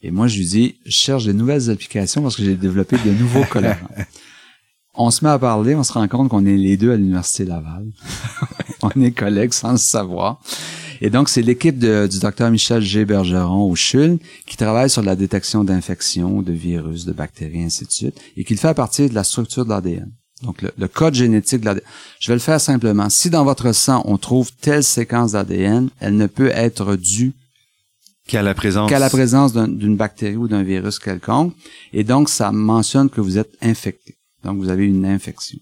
[0.00, 3.10] Et moi, je lui dis, je cherche des nouvelles applications parce que j'ai développé de
[3.10, 3.88] nouveaux colorants.
[4.94, 7.44] on se met à parler, on se rend compte qu'on est les deux à l'Université
[7.44, 7.86] Laval.
[8.82, 10.40] on est collègues sans le savoir.
[11.00, 13.04] Et donc, c'est l'équipe du docteur Michel G.
[13.04, 17.92] Bergeron au CHUL qui travaille sur la détection d'infections, de virus, de bactéries, ainsi de
[17.92, 20.10] suite, et qui le fait à partir de la structure de l'ADN.
[20.42, 21.84] Donc, le, code génétique de l'ADN.
[22.20, 23.08] Je vais le faire simplement.
[23.08, 27.32] Si dans votre sang, on trouve telle séquence d'ADN, elle ne peut être due
[28.28, 31.54] qu'à la présence, qu'à la présence d'une bactérie ou d'un virus quelconque.
[31.92, 34.16] Et donc, ça mentionne que vous êtes infecté.
[34.44, 35.58] Donc, vous avez une infection.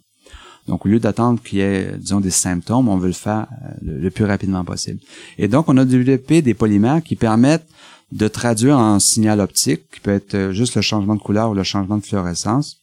[0.67, 3.69] Donc, au lieu d'attendre qu'il y ait, disons, des symptômes, on veut le faire euh,
[3.83, 5.01] le, le, plus rapidement possible.
[5.39, 7.69] Et donc, on a développé des polymères qui permettent
[8.13, 11.55] de traduire en signal optique, qui peut être euh, juste le changement de couleur ou
[11.55, 12.79] le changement de fluorescence,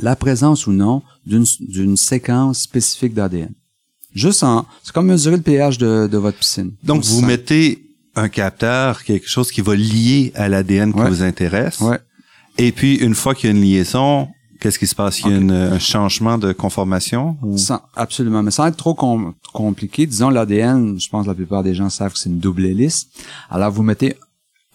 [0.00, 3.52] la présence ou non d'une séquence spécifique d'ADN.
[4.14, 6.72] Juste en, c'est comme mesurer le pH de, de votre piscine.
[6.82, 7.86] Donc, vous mettez
[8.16, 11.80] un capteur, quelque chose qui va lier à l'ADN qui vous intéresse.
[11.80, 11.98] Ouais.
[12.58, 14.28] Et puis, une fois qu'il y a une liaison,
[14.60, 15.20] qu'est-ce qui se passe?
[15.20, 17.36] Il y a une, un changement de conformation?
[17.56, 18.42] Sans, absolument.
[18.42, 18.94] Mais sans être trop
[19.52, 22.66] compliqué, disons l'ADN, je pense que la plupart des gens savent que c'est une double
[22.66, 23.06] hélice.
[23.48, 24.16] Alors, vous mettez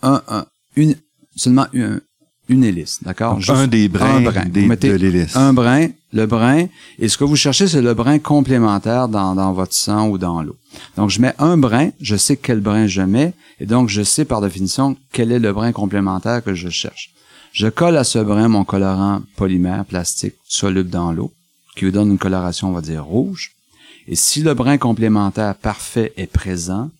[0.01, 0.45] un, un
[0.77, 0.95] une,
[1.35, 1.99] seulement une,
[2.47, 3.39] une hélice, d'accord?
[3.49, 4.45] Un des brins, un brin.
[4.45, 5.35] Des, de l'hélice.
[5.35, 6.67] Un brin, le brin,
[6.99, 10.41] et ce que vous cherchez, c'est le brin complémentaire dans, dans votre sang ou dans
[10.43, 10.55] l'eau.
[10.97, 14.25] Donc, je mets un brin, je sais quel brin je mets, et donc je sais
[14.25, 17.11] par définition quel est le brin complémentaire que je cherche.
[17.53, 21.31] Je colle à ce brin mon colorant polymère plastique soluble dans l'eau,
[21.75, 23.51] qui vous donne une coloration, on va dire, rouge.
[24.07, 26.91] Et si le brin complémentaire parfait est présent,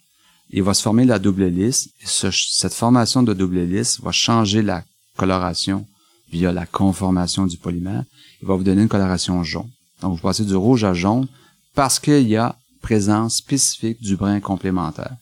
[0.50, 1.90] il va se former la double hélice.
[2.02, 4.84] Et ce, cette formation de double hélice va changer la
[5.18, 5.86] coloration
[6.32, 8.04] via la conformation du polymère.
[8.42, 9.70] Il va vous donner une coloration jaune.
[10.02, 11.28] Donc, vous passez du rouge à jaune
[11.74, 15.16] parce qu'il y a présence spécifique du brin complémentaire.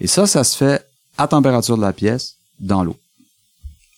[0.00, 0.84] Et ça, ça se fait
[1.16, 2.96] à température de la pièce, dans l'eau.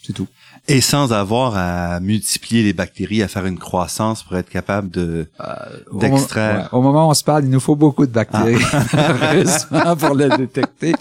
[0.03, 0.27] C'est tout.
[0.69, 5.29] Et sans avoir à multiplier les bactéries, à faire une croissance pour être capable de
[5.41, 5.55] euh,
[5.93, 6.69] d'extraire.
[6.73, 9.97] Au, moment où on se parle, il nous faut beaucoup de bactéries, ah.
[9.99, 10.95] pour les détecter.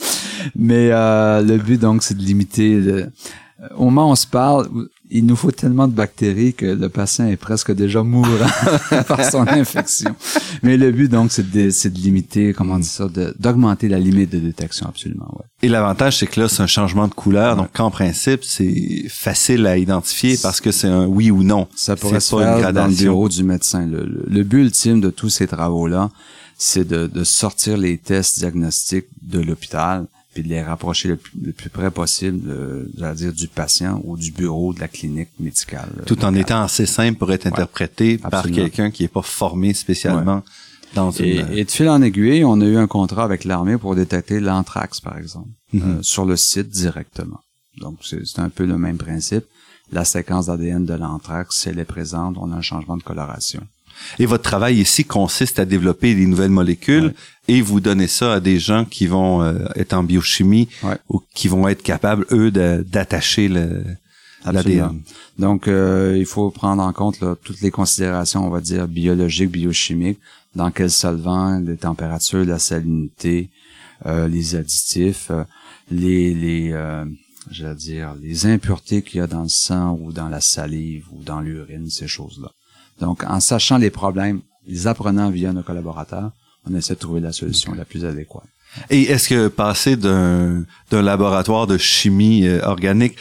[0.55, 2.75] Mais euh, le but donc, c'est de limiter.
[2.79, 3.11] Le...
[3.75, 4.69] Au moment où on se parle,
[5.09, 8.29] il nous faut tellement de bactéries que le patient est presque déjà mourant
[9.07, 10.15] par son infection.
[10.63, 14.39] Mais le but, donc, c'est de, de, limiter, comment dire ça, d'augmenter la limite de
[14.39, 15.27] détection, absolument.
[15.33, 15.45] Ouais.
[15.63, 17.55] Et l'avantage, c'est que là, c'est un changement de couleur.
[17.55, 17.63] Ouais.
[17.63, 21.67] Donc, en principe, c'est facile à identifier parce que c'est un oui ou non.
[21.75, 23.85] Ça pourrait se faire dans le bureau du médecin.
[23.85, 26.11] Le, le, le but ultime de tous ces travaux-là,
[26.57, 31.17] c'est de, de sortir les tests diagnostiques de l'hôpital puis de les rapprocher le
[31.51, 35.89] plus, près possible, euh, dire du patient ou du bureau de la clinique médicale.
[35.99, 39.73] Euh, Tout en étant assez simple pour être interprété par quelqu'un qui est pas formé
[39.73, 40.43] spécialement
[40.93, 41.53] dans et, une...
[41.53, 44.99] et de fil en aiguille, on a eu un contrat avec l'armée pour détecter l'anthrax,
[44.99, 47.39] par exemple, euh, sur le site directement.
[47.77, 49.45] Donc, c'est un peu le même principe.
[49.91, 53.61] La séquence d'ADN de l'anthrax, si elle est présente, on a un changement de coloration.
[54.17, 57.13] Et votre travail ici consiste à développer des nouvelles molécules
[57.49, 60.69] et vous donnez ça à des gens qui vont euh, être en biochimie
[61.09, 63.83] ou qui vont être capables, eux, d'attacher le
[64.45, 65.01] l'ADN.
[65.37, 69.51] Donc, euh, il faut prendre en compte là, toutes les considérations, on va dire, biologiques,
[69.51, 70.19] biochimiques,
[70.55, 73.49] dans quel solvant, les températures, la salinité,
[74.05, 75.31] euh, les additifs,
[75.91, 76.69] les, les
[77.51, 81.05] je veux dire, les impuretés qu'il y a dans le sang ou dans la salive
[81.11, 82.51] ou dans l'urine, ces choses-là.
[83.01, 86.31] Donc, en sachant les problèmes, les apprenant via nos collaborateurs,
[86.69, 88.43] on essaie de trouver la solution la plus adéquate.
[88.89, 93.15] Et est-ce que passer d'un laboratoire de chimie euh, organique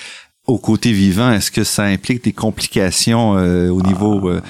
[0.46, 4.37] au côté vivant, est-ce que ça implique des complications euh, au niveau ah.
[4.37, 4.40] euh,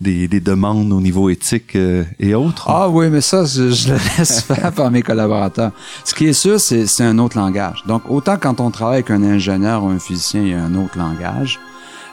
[0.00, 2.64] des, des, demandes au niveau éthique et autres?
[2.68, 5.72] Ah oui, mais ça, je, je le laisse faire par mes collaborateurs.
[6.04, 7.84] Ce qui est sûr, c'est un autre langage.
[7.86, 10.74] Donc, autant quand on travaille avec un ingénieur ou un physicien, il y a un
[10.74, 11.60] autre langage.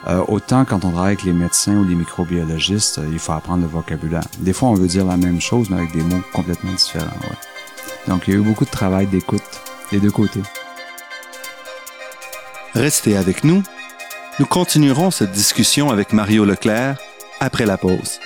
[0.08, 3.62] Euh, autant quand on travaille avec les médecins ou les microbiologistes, euh, il faut apprendre
[3.62, 4.24] le vocabulaire.
[4.38, 7.06] Des fois, on veut dire la même chose, mais avec des mots complètement différents.
[8.08, 9.42] Donc, il y a eu beaucoup de travail d'écoute
[9.92, 10.42] des deux côtés.
[12.74, 13.62] Restez avec nous.
[14.40, 16.96] Nous continuerons cette discussion avec Mario Leclerc
[17.38, 18.18] après la pause.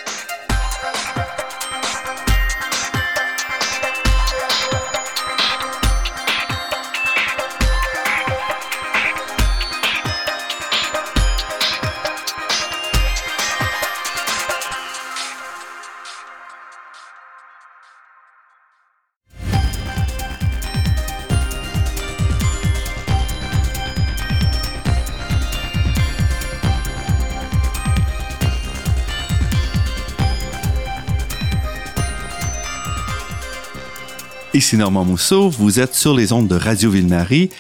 [34.66, 37.50] Ici Normand Mousseau, vous êtes sur les ondes de Radio Ville-Marie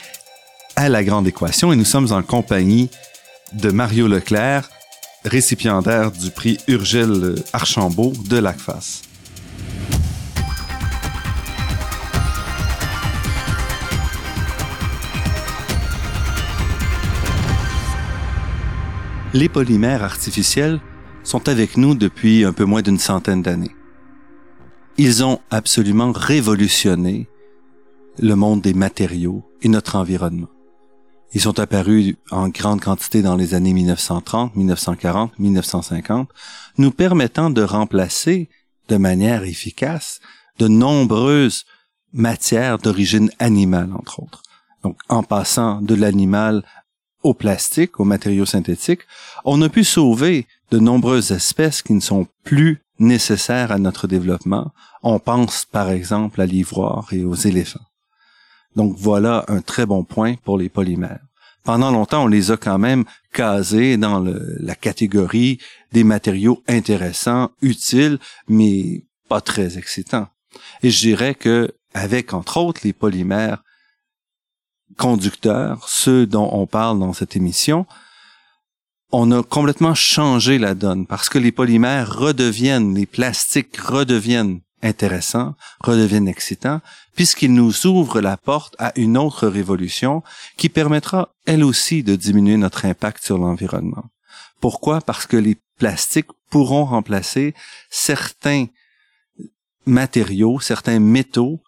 [0.74, 2.90] à La Grande Équation et nous sommes en compagnie
[3.52, 4.68] de Mario Leclerc,
[5.24, 9.02] récipiendaire du prix Urgel Archambault de l'ACFAS.
[19.32, 20.80] Les polymères artificiels
[21.22, 23.75] sont avec nous depuis un peu moins d'une centaine d'années.
[24.98, 27.28] Ils ont absolument révolutionné
[28.18, 30.48] le monde des matériaux et notre environnement.
[31.34, 36.30] Ils sont apparus en grande quantité dans les années 1930, 1940, 1950,
[36.78, 38.48] nous permettant de remplacer
[38.88, 40.20] de manière efficace
[40.58, 41.66] de nombreuses
[42.14, 44.42] matières d'origine animale, entre autres.
[44.82, 46.64] Donc, en passant de l'animal
[47.22, 49.02] au plastique, aux matériaux synthétiques,
[49.44, 54.72] on a pu sauver de nombreuses espèces qui ne sont plus nécessaires à notre développement.
[55.02, 57.84] On pense par exemple à l'ivoire et aux éléphants.
[58.74, 61.20] Donc voilà un très bon point pour les polymères.
[61.64, 65.58] Pendant longtemps, on les a quand même casés dans la catégorie
[65.92, 70.28] des matériaux intéressants, utiles, mais pas très excitants.
[70.82, 73.64] Et je dirais que avec entre autres les polymères
[74.96, 77.86] conducteurs, ceux dont on parle dans cette émission,
[79.12, 85.54] on a complètement changé la donne parce que les polymères redeviennent, les plastiques redeviennent intéressants,
[85.80, 86.80] redeviennent excitants,
[87.14, 90.22] puisqu'ils nous ouvrent la porte à une autre révolution
[90.56, 94.04] qui permettra, elle aussi, de diminuer notre impact sur l'environnement.
[94.60, 95.00] Pourquoi?
[95.00, 97.54] Parce que les plastiques pourront remplacer
[97.90, 98.66] certains
[99.86, 101.62] matériaux, certains métaux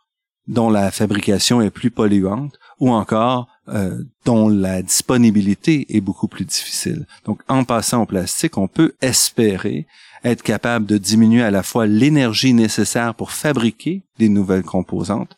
[0.47, 6.45] dont la fabrication est plus polluante ou encore euh, dont la disponibilité est beaucoup plus
[6.45, 7.07] difficile.
[7.25, 9.87] Donc, en passant au plastique, on peut espérer
[10.25, 15.37] être capable de diminuer à la fois l'énergie nécessaire pour fabriquer des nouvelles composantes,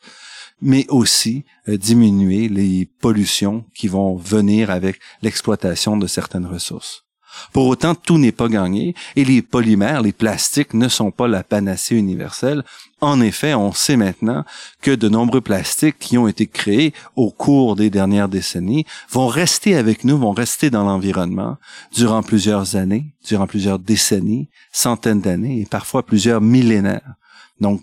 [0.63, 7.05] mais aussi euh, diminuer les pollutions qui vont venir avec l'exploitation de certaines ressources.
[7.53, 11.43] Pour autant, tout n'est pas gagné et les polymères, les plastiques ne sont pas la
[11.43, 12.65] panacée universelle.
[13.01, 14.45] En effet, on sait maintenant
[14.83, 19.77] que de nombreux plastiques qui ont été créés au cours des dernières décennies vont rester
[19.77, 21.57] avec nous, vont rester dans l'environnement
[21.95, 27.15] durant plusieurs années, durant plusieurs décennies, centaines d'années et parfois plusieurs millénaires.
[27.61, 27.83] Donc,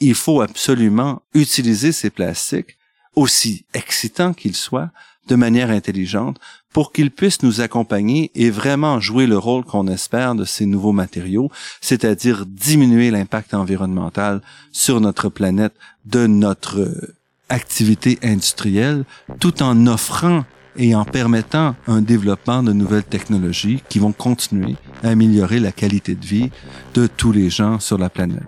[0.00, 2.76] il faut absolument utiliser ces plastiques,
[3.14, 4.90] aussi excitants qu'ils soient,
[5.28, 6.38] de manière intelligente
[6.72, 10.92] pour qu'ils puissent nous accompagner et vraiment jouer le rôle qu'on espère de ces nouveaux
[10.92, 14.40] matériaux, c'est-à-dire diminuer l'impact environnemental
[14.72, 15.74] sur notre planète
[16.06, 17.14] de notre euh,
[17.48, 19.04] activité industrielle,
[19.38, 20.44] tout en offrant
[20.76, 26.14] et en permettant un développement de nouvelles technologies qui vont continuer à améliorer la qualité
[26.14, 26.50] de vie
[26.94, 28.42] de tous les gens sur la planète.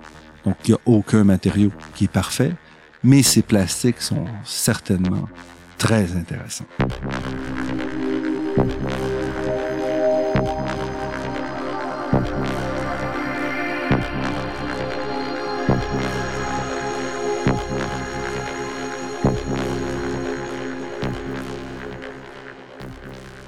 [0.47, 2.55] Donc, il n'y a aucun matériau qui est parfait,
[3.03, 5.29] mais ces plastiques sont certainement
[5.85, 6.65] très intéressants.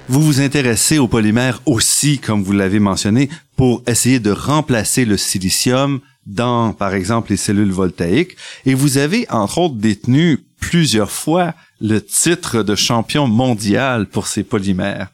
[0.07, 5.17] Vous vous intéressez aux polymères aussi, comme vous l'avez mentionné, pour essayer de remplacer le
[5.17, 8.37] silicium dans, par exemple, les cellules voltaïques.
[8.67, 14.43] Et vous avez, entre autres, détenu plusieurs fois le titre de champion mondial pour ces
[14.43, 15.09] polymères.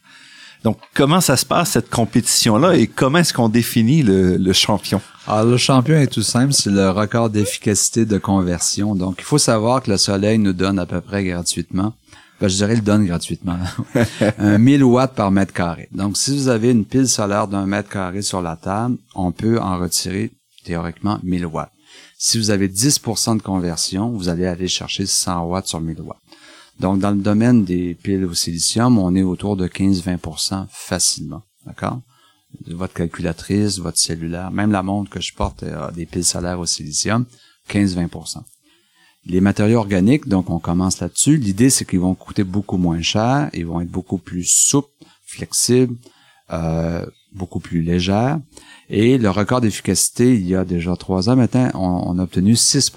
[0.63, 5.01] Donc, comment ça se passe, cette compétition-là, et comment est-ce qu'on définit le, champion?
[5.27, 8.95] Alors, le champion est tout simple, c'est le record d'efficacité de conversion.
[8.95, 11.93] Donc, il faut savoir que le soleil nous donne à peu près gratuitement,
[12.39, 13.57] ben, je dirais le donne gratuitement,
[14.37, 15.89] un 1000 watts par mètre carré.
[15.91, 19.59] Donc, si vous avez une pile solaire d'un mètre carré sur la table, on peut
[19.59, 20.31] en retirer
[20.63, 21.71] théoriquement 1000 watts.
[22.17, 26.17] Si vous avez 10% de conversion, vous allez aller chercher 100 watts sur 1000 watts.
[26.79, 31.43] Donc, dans le domaine des piles au silicium, on est autour de 15-20% facilement.
[31.65, 32.01] D'accord?
[32.67, 36.65] Votre calculatrice, votre cellulaire, même la montre que je porte a des piles solaires au
[36.65, 37.25] silicium,
[37.69, 38.41] 15-20%.
[39.25, 41.37] Les matériaux organiques, donc on commence là-dessus.
[41.37, 44.89] L'idée, c'est qu'ils vont coûter beaucoup moins cher, ils vont être beaucoup plus souples,
[45.25, 45.95] flexibles,
[46.51, 48.39] euh, beaucoup plus légères.
[48.89, 52.91] Et le record d'efficacité, il y a déjà trois ans maintenant, on, a obtenu 6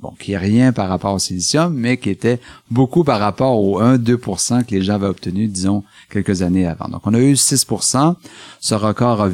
[0.00, 3.82] Bon, qui est rien par rapport au silicium, mais qui était beaucoup par rapport au
[3.82, 6.88] 1-2% que les gens avaient obtenu, disons, quelques années avant.
[6.88, 8.14] Donc, on a eu 6%
[8.60, 9.28] Ce record a,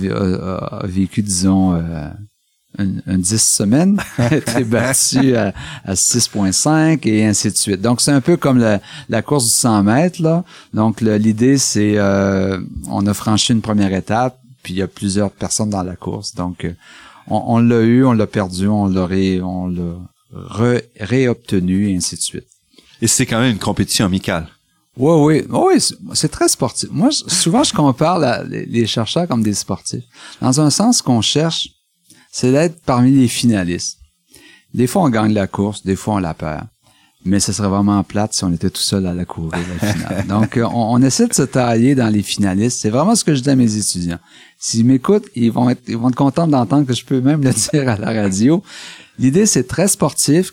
[0.85, 2.09] vécu, disons, euh,
[2.81, 5.53] une, 10 semaines, a été battu à,
[5.87, 7.81] 6.5 et ainsi de suite.
[7.81, 10.43] Donc, c'est un peu comme la, course du 100 mètres, là.
[10.75, 12.59] Donc, l'idée, c'est, euh,
[12.91, 16.35] on a franchi une première étape, puis il y a plusieurs personnes dans la course.
[16.35, 16.73] Donc, euh,
[17.29, 19.07] on, l'a eu, on l'a perdu, on l'a
[19.45, 19.95] on l'a
[20.99, 22.47] réobtenu, et ainsi de suite.
[23.03, 24.49] Et c'est quand même une compétition amicale.
[24.97, 25.85] Oui, oui, oui,
[26.15, 26.89] c'est très sportif.
[26.91, 30.05] Moi, souvent, je compare les chercheurs comme des sportifs.
[30.41, 31.69] Dans un sens qu'on cherche,
[32.33, 33.99] c'est d'être parmi les finalistes.
[34.73, 36.67] Des fois, on gagne la course, des fois, on la perd
[37.25, 40.27] mais ce serait vraiment plate si on était tout seul à la courir la finale.
[40.29, 42.81] Donc, euh, on, essaie de se tailler dans les finalistes.
[42.81, 44.19] C'est vraiment ce que je dis à mes étudiants.
[44.59, 47.53] S'ils m'écoutent, ils vont être, ils vont être contents d'entendre que je peux même le
[47.53, 48.63] dire à la radio.
[49.19, 50.53] L'idée, c'est très sportif.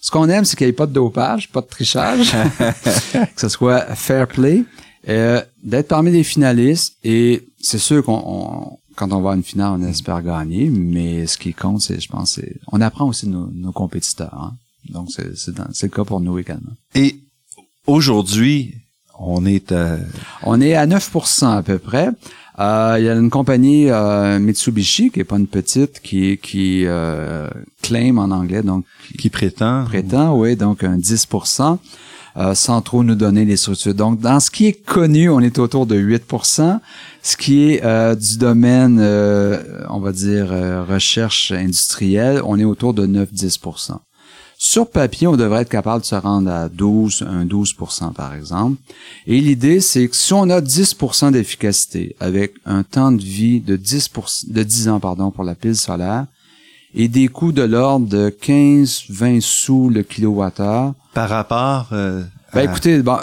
[0.00, 3.48] Ce qu'on aime, c'est qu'il n'y ait pas de dopage, pas de trichage, que ce
[3.48, 4.64] soit fair play,
[5.08, 6.96] euh, d'être parmi les finalistes.
[7.02, 11.38] Et c'est sûr qu'on, quand on va à une finale, on espère gagner, mais ce
[11.38, 14.34] qui compte, c'est, je pense, c'est, on apprend aussi nos, nos compétiteurs.
[14.34, 14.52] Hein.
[14.90, 16.72] Donc, c'est, c'est, dans- c'est le cas pour nous également.
[16.94, 17.16] Et
[17.86, 18.74] aujourd'hui,
[19.18, 19.98] on est à...
[20.42, 22.08] On est à 9% à peu près.
[22.58, 26.84] Euh, Il y a une compagnie euh, Mitsubishi, qui est pas une petite, qui qui
[26.86, 27.48] euh,
[27.82, 28.84] claim en anglais, donc
[29.18, 29.84] qui prétend...
[29.84, 31.78] prétend, oui, donc un 10%,
[32.36, 33.94] euh, sans trop nous donner les structures.
[33.94, 36.78] Donc, dans ce qui est connu, on est autour de 8%.
[37.22, 42.64] Ce qui est euh, du domaine, euh, on va dire, euh, recherche industrielle, on est
[42.64, 43.98] autour de 9-10%.
[44.66, 48.80] Sur papier, on devrait être capable de se rendre à 12, un 12% par exemple.
[49.26, 53.76] Et l'idée, c'est que si on a 10% d'efficacité avec un temps de vie de
[53.76, 56.24] 10%, de 10 ans, pardon, pour la pile solaire,
[56.94, 60.94] et des coûts de l'ordre de 15-20 sous le kilowattheure.
[61.12, 61.88] Par rapport...
[61.92, 62.22] euh,
[62.54, 63.18] Ben à- écoutez, bon,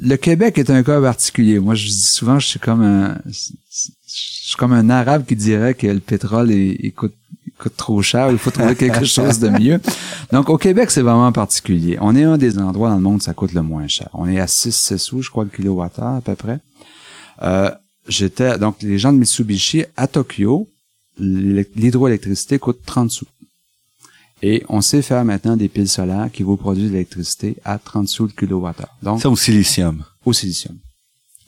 [0.00, 1.58] le Québec est un cas particulier.
[1.58, 3.50] Moi, je dis souvent, je suis comme un, je
[4.06, 7.14] suis comme un arabe qui dirait que le pétrole il coûte,
[7.62, 8.30] coûte trop cher.
[8.30, 9.80] Il faut trouver quelque chose de mieux.
[10.32, 11.96] Donc, au Québec, c'est vraiment particulier.
[12.00, 14.08] On est un des endroits dans le monde où ça coûte le moins cher.
[14.14, 16.58] On est à 6-7 sous, je crois, le kilowattheure à peu près.
[17.42, 17.70] Euh,
[18.08, 20.68] j'étais, donc, les gens de Mitsubishi à Tokyo,
[21.18, 23.26] l'hydroélectricité coûte 30 sous.
[24.44, 28.08] Et on sait faire maintenant des piles solaires qui vous produisent de l'électricité à 30
[28.08, 28.94] sous le kilowattheure.
[29.02, 30.02] Donc, Ça au silicium.
[30.24, 30.76] au silicium.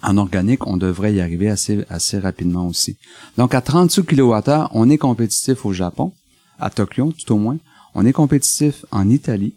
[0.07, 2.97] En organique, on devrait y arriver assez, assez rapidement aussi.
[3.39, 6.13] Donc, à 30 sous kilowattheure, on est compétitif au Japon,
[6.61, 7.57] à Tokyo, tout au moins.
[7.95, 9.55] On est compétitif en Italie,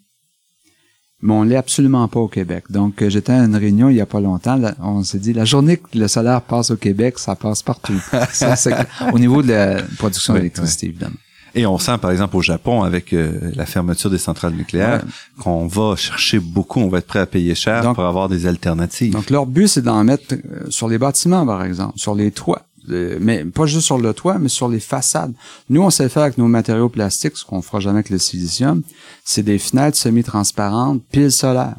[1.22, 2.66] mais on l'est absolument pas au Québec.
[2.70, 4.56] Donc, euh, j'étais à une réunion il y a pas longtemps.
[4.56, 8.00] là, on s'est dit, la journée que le solaire passe au Québec, ça passe partout.
[8.32, 8.74] Ça, c'est
[9.12, 11.16] au niveau de la production Oui, d'électricité, évidemment.
[11.56, 15.04] Et on sent, par exemple, au Japon, avec euh, la fermeture des centrales nucléaires,
[15.40, 18.46] qu'on va chercher beaucoup, on va être prêt à payer cher Donc- pour avoir des
[18.46, 19.12] alternatives.
[19.14, 22.62] Donc, leur but, c'est d'en mettre euh, sur les bâtiments, par exemple, sur les toits.
[22.90, 25.34] Mais pas juste sur le toit, mais sur les façades.
[25.70, 28.82] Nous, on sait faire avec nos matériaux plastiques, ce qu'on fera jamais avec le silicium.
[29.26, 31.76] C'est des fenêtres semi-transparentes, piles solaires.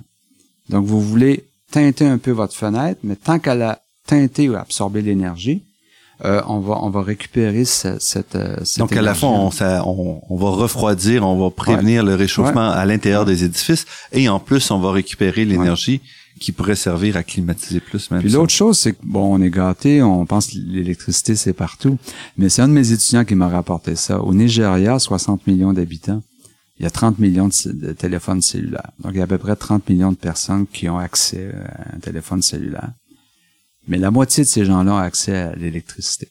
[0.68, 5.00] Donc, vous voulez teinter un peu votre fenêtre, mais tant qu'elle a teinté ou absorbé
[5.00, 5.62] l'énergie,
[6.24, 9.50] euh, on va on va récupérer ce- cette, euh, cette Donc, à la fois, on,
[9.50, 14.28] ça- on, on va refroidir, on va prévenir le réchauffement à l'intérieur des édifices, et
[14.28, 16.00] en plus, on va récupérer l'énergie
[16.40, 18.20] qui pourrait servir à climatiser plus même.
[18.20, 21.98] Puis l'autre chose, c'est que bon, on est gâté, on pense que l'électricité c'est partout,
[22.36, 24.20] mais c'est un de mes étudiants qui m'a rapporté ça.
[24.22, 26.22] Au Nigeria, 60 millions d'habitants,
[26.78, 28.90] il y a 30 millions de, téléphones cellulaires.
[29.00, 31.96] Donc il y a à peu près 30 millions de personnes qui ont accès à
[31.96, 32.90] un téléphone cellulaire.
[33.88, 36.28] Mais la moitié de ces gens-là ont accès à l'électricité.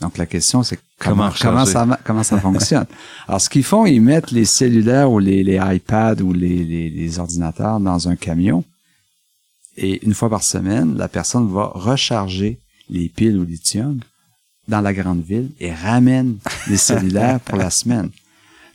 [0.00, 1.72] Donc la question c'est comment Comment comment, recharger?
[1.72, 2.86] ça comment ça fonctionne?
[3.26, 6.88] Alors ce qu'ils font, ils mettent les cellulaires ou les, les iPads ou les, les,
[6.90, 8.62] les ordinateurs dans un camion
[9.76, 12.58] et une fois par semaine, la personne va recharger
[12.90, 14.00] les piles au lithium
[14.66, 16.38] dans la grande ville et ramène
[16.68, 18.10] les cellulaires pour la semaine.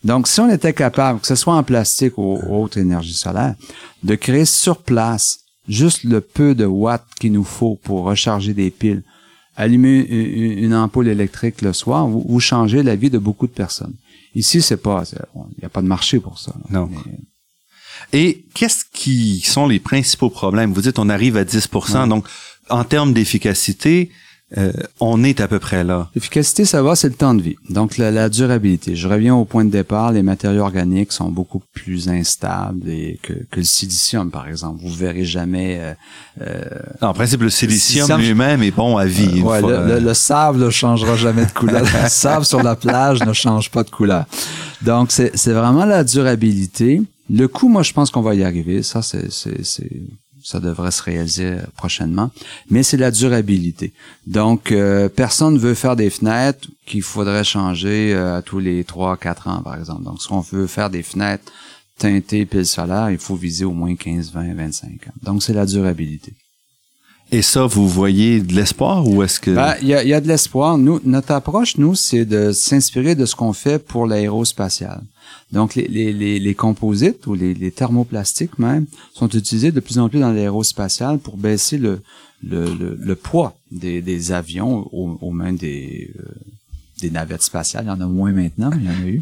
[0.04, 3.56] Donc, si on était capable, que ce soit en plastique ou autre énergie solaire,
[4.02, 8.70] de créer sur place juste le peu de watts qu'il nous faut pour recharger des
[8.72, 9.04] piles,
[9.56, 13.94] allumer une, ampoule électrique le soir ou, ou changer la vie de beaucoup de personnes.
[14.36, 15.04] Ici, c'est pas,
[15.36, 16.54] il n'y a pas de marché pour ça.
[16.70, 16.90] Non.
[16.92, 20.74] Mais- Et qu'est-ce qui sont les principaux problèmes?
[20.74, 22.26] Vous dites on arrive à 10% donc
[22.70, 24.10] en termes d'efficacité,
[24.58, 26.10] euh, on est à peu près là.
[26.14, 27.56] L'efficacité, ça va, c'est le temps de vie.
[27.70, 28.96] Donc, la, la durabilité.
[28.96, 30.12] Je reviens au point de départ.
[30.12, 34.80] Les matériaux organiques sont beaucoup plus instables et que, que le silicium, par exemple.
[34.84, 35.80] Vous verrez jamais...
[35.82, 35.94] euh,
[36.42, 36.62] euh,
[37.02, 39.42] En principe, le silicium silicium, lui-même est bon à vie.
[39.42, 41.82] ouais, fois, le, le- le sable ne changera jamais de couleur.
[42.04, 44.26] le sable sur la plage ne change pas de couleur.
[44.84, 47.02] Donc, c'est vraiment la durabilité.
[47.30, 48.84] Le coût, moi, je pense qu'on va y arriver.
[48.84, 49.32] Ça, c'est-
[50.44, 52.32] ça devrait se réaliser prochainement.
[52.70, 53.94] Mais c'est la durabilité.
[54.28, 58.84] Donc, euh, personne ne veut faire des fenêtres qu'il faudrait changer euh, à tous les
[58.84, 60.04] 3 quatre ans, par exemple.
[60.04, 61.52] Donc, si on veut faire des fenêtres
[61.98, 65.14] teintées piles solaires, il faut viser au moins 15, 20, 25 ans.
[65.24, 66.34] Donc, c'est la durabilité.
[67.32, 69.52] Et ça, vous voyez de l'espoir ou est-ce que...
[69.52, 70.78] Ben, il y, a, il y a de l'espoir.
[70.78, 75.02] Nous, notre approche, nous, c'est de s'inspirer de ce qu'on fait pour l'aérospatial.
[75.52, 80.00] Donc, les, les, les, les composites ou les, les thermoplastiques même sont utilisés de plus
[80.00, 82.02] en plus dans l'aérospatial pour baisser le,
[82.42, 86.24] le, le, le poids des, des avions au, au même des, euh,
[87.02, 87.86] des navettes spatiales.
[87.86, 89.22] Il y en a moins maintenant, mais il y en a eu.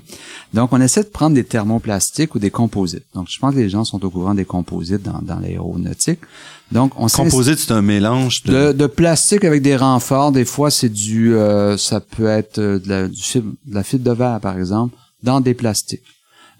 [0.53, 3.05] Donc, on essaie de prendre des thermoplastiques ou des composites.
[3.13, 6.19] Donc, je pense que les gens sont au courant des composites dans, dans l'aéronautique.
[6.71, 8.67] Donc, on Composite, c'est un mélange de...
[8.67, 10.31] de, de plastique avec des renforts.
[10.31, 14.05] Des fois, c'est du, euh, ça peut être euh, de la, du de la fibre
[14.09, 16.03] de verre, par exemple, dans des plastiques.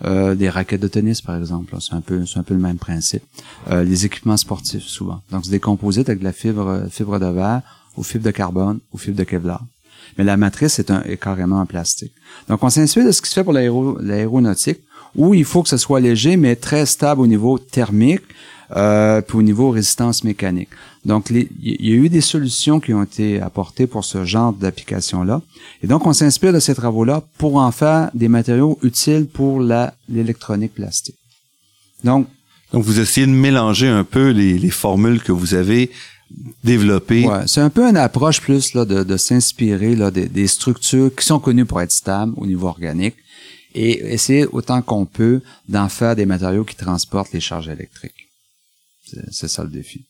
[0.03, 2.77] Euh, des raquettes de tennis, par exemple, c'est un peu, c'est un peu le même
[2.77, 3.21] principe.
[3.69, 5.21] Euh, les équipements sportifs, souvent.
[5.31, 7.61] Donc, c'est des composites avec de la fibre, fibre de verre,
[7.95, 9.63] ou fibre de carbone, ou fibre de Kevlar.
[10.17, 12.13] Mais la matrice est, un, est carrément en plastique.
[12.49, 14.79] Donc, on s'inspire de ce qui se fait pour l'aéronautique,
[15.15, 18.21] où il faut que ce soit léger, mais très stable au niveau thermique,
[18.75, 20.69] euh, puis au niveau résistance mécanique.
[21.05, 25.41] Donc, il y a eu des solutions qui ont été apportées pour ce genre d'application-là.
[25.81, 29.61] Et donc, on s'inspire de ces travaux-là pour en faire des matériaux utiles pour
[30.07, 31.17] l'électronique plastique.
[32.03, 32.27] Donc,
[32.71, 35.91] donc, vous essayez de mélanger un peu les, les formules que vous avez
[36.63, 37.27] développées.
[37.27, 41.13] Ouais, c'est un peu une approche plus là, de, de s'inspirer là, des, des structures
[41.13, 43.15] qui sont connues pour être stables au niveau organique
[43.73, 48.30] et essayer autant qu'on peut d'en faire des matériaux qui transportent les charges électriques.
[49.31, 50.05] C'est ça le défi.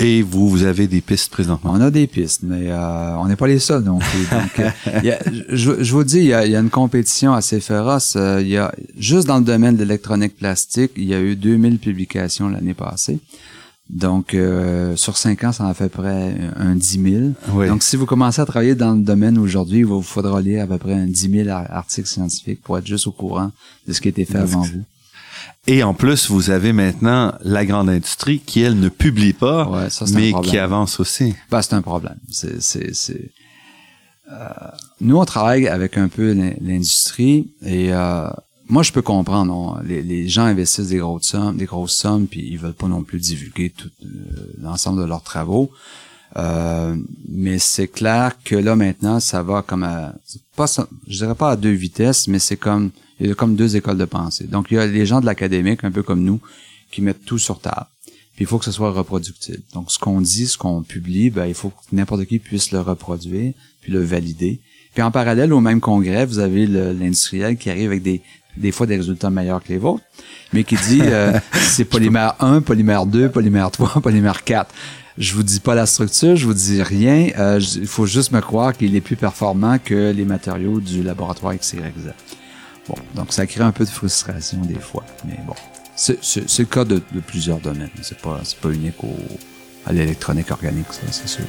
[0.00, 1.72] Et vous, vous avez des pistes présentement?
[1.74, 4.26] On a des pistes, mais euh, on n'est pas les seuls non plus.
[4.30, 5.16] Donc, euh,
[5.50, 8.14] je, je, vous dis, il y, a, il y, a, une compétition assez féroce.
[8.16, 11.34] Euh, il y a juste dans le domaine de l'électronique plastique, il y a eu
[11.34, 13.18] 2000 publications l'année passée.
[13.90, 17.66] Donc, euh, sur cinq ans, ça en fait à peu près un 10 000.
[17.66, 20.66] Donc, si vous commencez à travailler dans le domaine aujourd'hui, il vous faudra lire à
[20.66, 23.50] peu près un 10 000 articles scientifiques pour être juste au courant
[23.86, 24.84] de ce qui a été fait avant vous.
[25.70, 29.70] Et en plus, vous avez maintenant la grande industrie qui, elle, ne publie pas,
[30.14, 31.34] mais qui avance aussi.
[31.50, 32.16] Ben, c'est un problème.
[32.30, 33.30] C'est, c'est, c'est...
[34.32, 34.48] Euh,
[35.02, 38.30] nous, on travaille avec un peu l'industrie et euh,
[38.70, 39.82] moi, je peux comprendre.
[39.84, 43.02] Les, les, gens investissent des grosses sommes, des grosses sommes, puis ils veulent pas non
[43.02, 44.08] plus divulguer tout euh,
[44.58, 45.70] l'ensemble de leurs travaux.
[46.38, 46.96] Euh,
[47.28, 50.14] mais c'est clair que là maintenant, ça va comme à,
[50.56, 50.66] pas,
[51.06, 52.90] je dirais pas à deux vitesses, mais c'est comme
[53.20, 54.44] il y a comme deux écoles de pensée.
[54.44, 56.40] Donc, il y a les gens de l'académique, un peu comme nous,
[56.90, 57.86] qui mettent tout sur table.
[58.34, 59.62] Puis il faut que ce soit reproductible.
[59.74, 62.80] Donc, ce qu'on dit, ce qu'on publie, ben, il faut que n'importe qui puisse le
[62.80, 64.60] reproduire, puis le valider.
[64.94, 68.22] Puis en parallèle, au même congrès, vous avez l'industriel qui arrive avec des,
[68.56, 70.04] des fois des résultats meilleurs que les vôtres,
[70.52, 74.72] mais qui dit euh, c'est polymère 1, polymère 2, polymère 3, polymère 4.
[75.16, 77.30] Je vous dis pas la structure, je vous dis rien.
[77.38, 81.56] Euh, il faut juste me croire qu'il est plus performant que les matériaux du laboratoire
[81.56, 82.12] XYZ.
[82.88, 85.54] Bon, donc ça crée un peu de frustration des fois, mais bon,
[85.94, 86.18] c'est
[86.58, 87.90] le cas de, plusieurs domaines.
[88.02, 88.96] C'est pas pas unique
[89.86, 91.44] à l'électronique organique, ça, c'est sûr.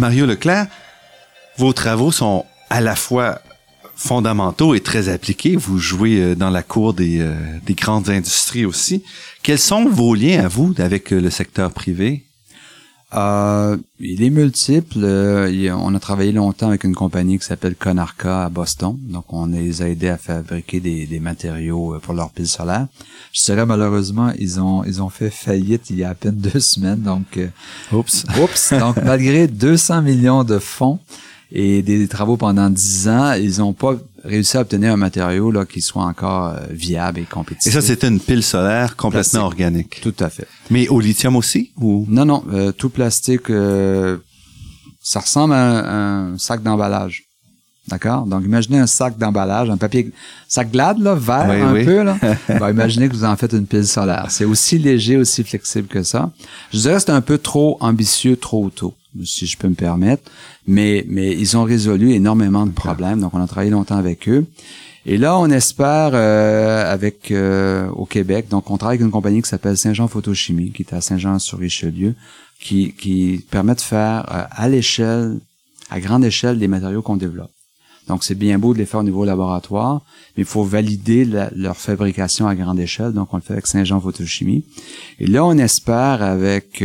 [0.00, 0.66] Mario Leclerc,
[1.58, 3.42] vos travaux sont à la fois
[3.94, 5.56] fondamentaux et très appliqués.
[5.56, 7.34] Vous jouez euh, dans la cour des, euh,
[7.66, 9.04] des grandes industries aussi.
[9.42, 12.24] Quels sont vos liens à vous avec euh, le secteur privé?
[13.12, 14.98] Euh, il est multiple.
[15.02, 18.96] on a travaillé longtemps avec une compagnie qui s'appelle Conarca à Boston.
[19.00, 22.86] Donc, on les a aidés à fabriquer des, des matériaux pour leurs piles solaires.
[23.32, 26.60] Je dirais malheureusement, ils ont ils ont fait faillite il y a à peine deux
[26.60, 27.00] semaines.
[27.00, 27.38] Donc,
[27.92, 28.74] oups, oups.
[28.78, 30.98] donc, malgré 200 millions de fonds
[31.52, 35.64] et des travaux pendant 10 ans, ils n'ont pas réussi à obtenir un matériau là
[35.64, 37.72] qui soit encore euh, viable et compétitif.
[37.72, 40.00] Et ça, c'était une pile solaire complètement organique.
[40.00, 40.46] Tout à fait.
[40.70, 42.06] Mais au lithium aussi ou?
[42.08, 43.50] Non, non, euh, tout plastique.
[43.50, 44.18] Euh,
[45.02, 47.24] ça ressemble à un, sac d'emballage.
[47.88, 48.26] D'accord?
[48.26, 50.12] Donc, imaginez un sac d'emballage, un papier,
[50.46, 52.16] sac glade, là, vert un peu, là.
[52.70, 54.26] imaginez que vous en faites une pile solaire.
[54.28, 56.30] C'est aussi léger, aussi flexible que ça.
[56.72, 58.94] Je dirais que c'est un peu trop ambitieux trop tôt
[59.24, 60.30] si je peux me permettre.
[60.66, 63.20] Mais, mais ils ont résolu énormément de problèmes.
[63.20, 64.46] Donc, on a travaillé longtemps avec eux.
[65.06, 68.48] Et là, on espère euh, avec euh, au Québec.
[68.50, 72.14] Donc, on travaille avec une compagnie qui s'appelle Saint-Jean Photochimie, qui est à Saint-Jean-sur-Richelieu,
[72.60, 75.40] qui, qui permet de faire euh, à l'échelle,
[75.88, 77.50] à grande échelle, des matériaux qu'on développe.
[78.08, 80.02] Donc, c'est bien beau de les faire au niveau laboratoire,
[80.36, 83.12] mais il faut valider leur fabrication à grande échelle.
[83.12, 84.64] Donc, on le fait avec Saint-Jean Photochimie.
[85.18, 86.82] Et là, on espère avec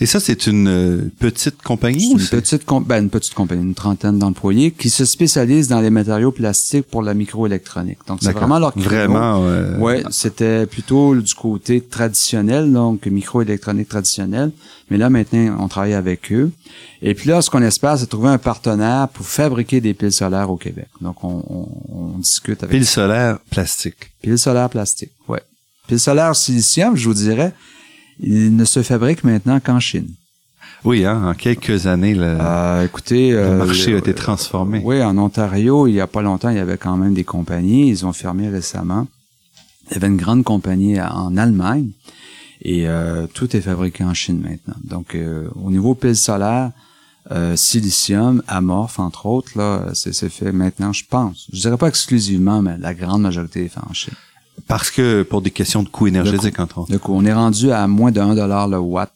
[0.00, 4.18] et ça, c'est une euh, petite compagnie une petite, ben, une petite compagnie, une trentaine
[4.18, 7.98] d'employés qui se spécialisent dans les matériaux plastiques pour la microélectronique.
[8.06, 8.88] Donc, c'est vraiment leur créneau.
[8.88, 9.44] Vraiment,
[9.80, 10.04] ouais.
[10.10, 14.52] c'était plutôt du côté traditionnel, donc microélectronique traditionnelle.
[14.90, 16.52] Mais là, maintenant, on travaille avec eux.
[17.02, 20.50] Et puis là, ce qu'on espère, c'est trouver un partenaire pour fabriquer des piles solaires
[20.50, 20.88] au Québec.
[21.00, 21.68] Donc, on, on,
[22.14, 22.70] on discute avec...
[22.76, 24.12] Piles solaires plastiques.
[24.22, 25.42] Piles solaires plastiques, ouais.
[25.88, 27.52] Piles solaires silicium, je vous dirais,
[28.20, 30.08] il ne se fabrique maintenant qu'en Chine.
[30.84, 34.80] Oui, hein, en quelques années, le, Euh, écoutez, le euh, marché a été transformé.
[34.84, 37.88] Oui, en Ontario, il y a pas longtemps, il y avait quand même des compagnies.
[37.88, 39.08] Ils ont fermé récemment.
[39.90, 41.90] Il y avait une grande compagnie en Allemagne
[42.62, 44.80] et euh, tout est fabriqué en Chine maintenant.
[44.84, 46.72] Donc, euh, au niveau piles solaires,
[47.30, 51.46] euh, silicium, amorphe, entre autres, là, c'est fait maintenant, je pense.
[51.52, 54.14] Je dirais pas exclusivement, mais la grande majorité est fait en Chine.
[54.66, 56.90] Parce que pour des questions de coûts énergétiques, entre autres.
[56.90, 59.12] Du coup, on est rendu à moins de 1 dollar le watt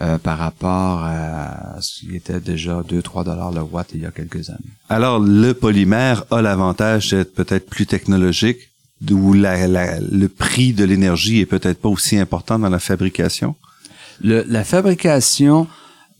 [0.00, 4.10] euh, par rapport à ce qui était déjà 2-3 dollars le watt il y a
[4.10, 4.58] quelques années.
[4.88, 8.58] Alors, le polymère a l'avantage d'être peut-être plus technologique,
[9.10, 13.56] où la, la- le prix de l'énergie est peut-être pas aussi important dans la fabrication.
[14.22, 15.66] Le- la fabrication,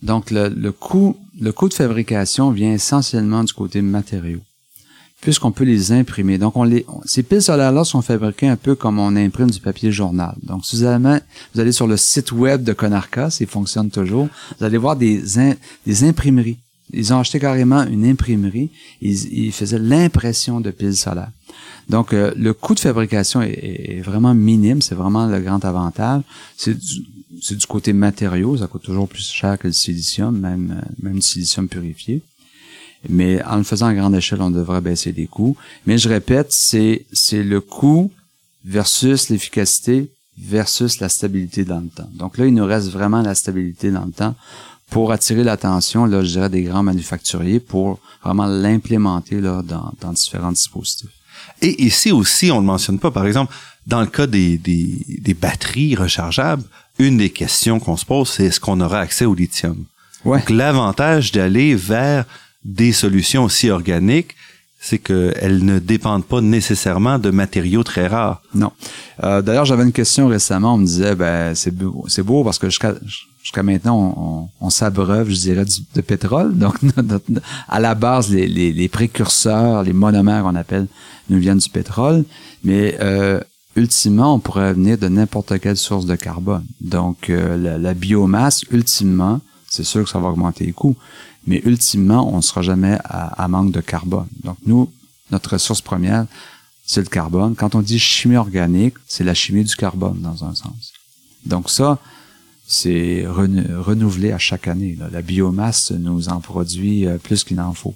[0.03, 4.41] donc le, le coût, le coût de fabrication vient essentiellement du côté matériaux,
[5.23, 6.37] puisqu'on peut les imprimer.
[6.37, 9.93] Donc, on les, ces piles solaires-là sont fabriquées un peu comme on imprime du papier
[9.93, 10.35] journal.
[10.43, 14.77] Donc, si vous allez, sur le site web de Conarca, il fonctionne toujours, vous allez
[14.77, 15.23] voir des,
[16.03, 16.59] imprimeries.
[16.93, 18.71] Ils ont acheté carrément une imprimerie.
[19.01, 21.31] Ils, faisaient l'impression de piles solaires.
[21.89, 24.83] Donc, euh, le coût de fabrication est, vraiment minime.
[24.83, 26.23] C'est vraiment le grand avantage.
[26.57, 27.05] C'est du,
[27.41, 28.57] c'est du côté matériaux.
[28.57, 32.23] Ça coûte toujours plus cher que le silicium, même, euh, même le silicium purifié.
[33.09, 35.57] Mais en le faisant à grande échelle, on devrait baisser les coûts.
[35.87, 38.11] Mais je répète, c'est, c'est le coût
[38.65, 42.09] versus l'efficacité versus la stabilité dans le temps.
[42.15, 44.35] Donc là, il nous reste vraiment la stabilité dans le temps
[44.91, 50.13] pour attirer l'attention, là, je dirais, des grands manufacturiers pour vraiment l'implémenter là, dans, dans
[50.13, 51.11] différents dispositifs.
[51.61, 53.55] Et ici aussi, on ne mentionne pas, par exemple,
[53.87, 56.63] dans le cas des, des, des batteries rechargeables,
[56.99, 59.85] une des questions qu'on se pose, c'est est-ce qu'on aura accès au lithium?
[60.25, 60.39] Ouais.
[60.39, 62.25] Donc, l'avantage d'aller vers
[62.65, 64.35] des solutions aussi organiques,
[64.81, 68.43] c'est qu'elles ne dépendent pas nécessairement de matériaux très rares.
[68.53, 68.73] Non.
[69.23, 70.75] Euh, D'ailleurs, j'avais une question récemment.
[70.75, 72.95] On me disait, ben c'est beau, beau parce que jusqu'à
[73.43, 76.57] jusqu'à maintenant, on, s'abreuve, je dirais, du, de pétrole.
[76.59, 76.77] Donc,
[77.69, 80.89] à la base, les précurseurs, les monomères, on appelle,
[81.31, 82.25] nous viennent du pétrole.
[82.65, 83.41] Mais euh,
[83.77, 86.65] ultimement, on pourrait venir de n'importe quelle source de carbone.
[86.81, 90.97] Donc, euh, la, la biomasse, ultimement, c'est sûr que ça va augmenter les coûts.
[91.47, 94.29] Mais ultimement, on ne sera jamais à, à manque de carbone.
[94.45, 94.91] Donc, nous,
[95.31, 96.27] notre ressource première,
[96.85, 97.55] c'est le carbone.
[97.55, 100.93] Quand on dit chimie organique, c'est la chimie du carbone dans un sens.
[101.45, 101.99] Donc ça,
[102.67, 104.97] c'est renou- renouvelé à chaque année.
[104.99, 105.09] là.
[105.11, 107.95] La biomasse nous en produit euh, plus qu'il en faut.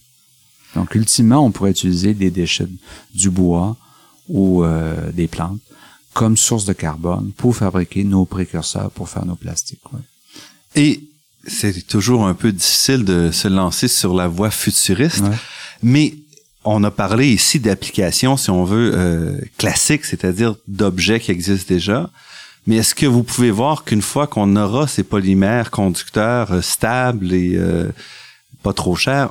[0.75, 2.69] Donc ultimement, on pourrait utiliser des déchets
[3.15, 3.77] du bois
[4.29, 5.61] ou euh, des plantes
[6.13, 9.81] comme source de carbone pour fabriquer nos précurseurs pour faire nos plastiques.
[9.93, 10.01] ouais.
[10.75, 11.05] Et
[11.47, 15.37] c'est toujours un peu difficile de se lancer sur la voie futuriste, Ouais.
[15.83, 16.15] mais
[16.65, 22.11] on a parlé ici d'applications, si on veut, euh, classiques, c'est-à-dire d'objets qui existent déjà.
[22.67, 27.33] Mais est-ce que vous pouvez voir qu'une fois qu'on aura ces polymères conducteurs euh, stables
[27.33, 27.89] et euh,
[28.65, 29.31] pas trop chers,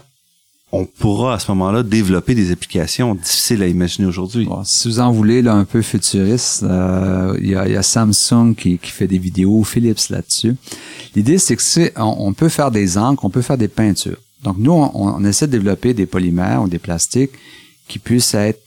[0.76, 4.48] on pourra à ce moment-là développer des applications difficiles à imaginer aujourd'hui?
[4.66, 9.18] Si vous en voulez un peu futuriste, euh, il y, a, Samsung qui, fait des
[9.18, 10.56] vidéos, Philips là-dessus.
[11.16, 14.18] L'idée, c'est que c'est, on, on peut faire des encres, on peut faire des peintures.
[14.44, 17.32] Donc nous, on, on essaie de développer des polymères ou des plastiques
[17.88, 18.62] qui puissent être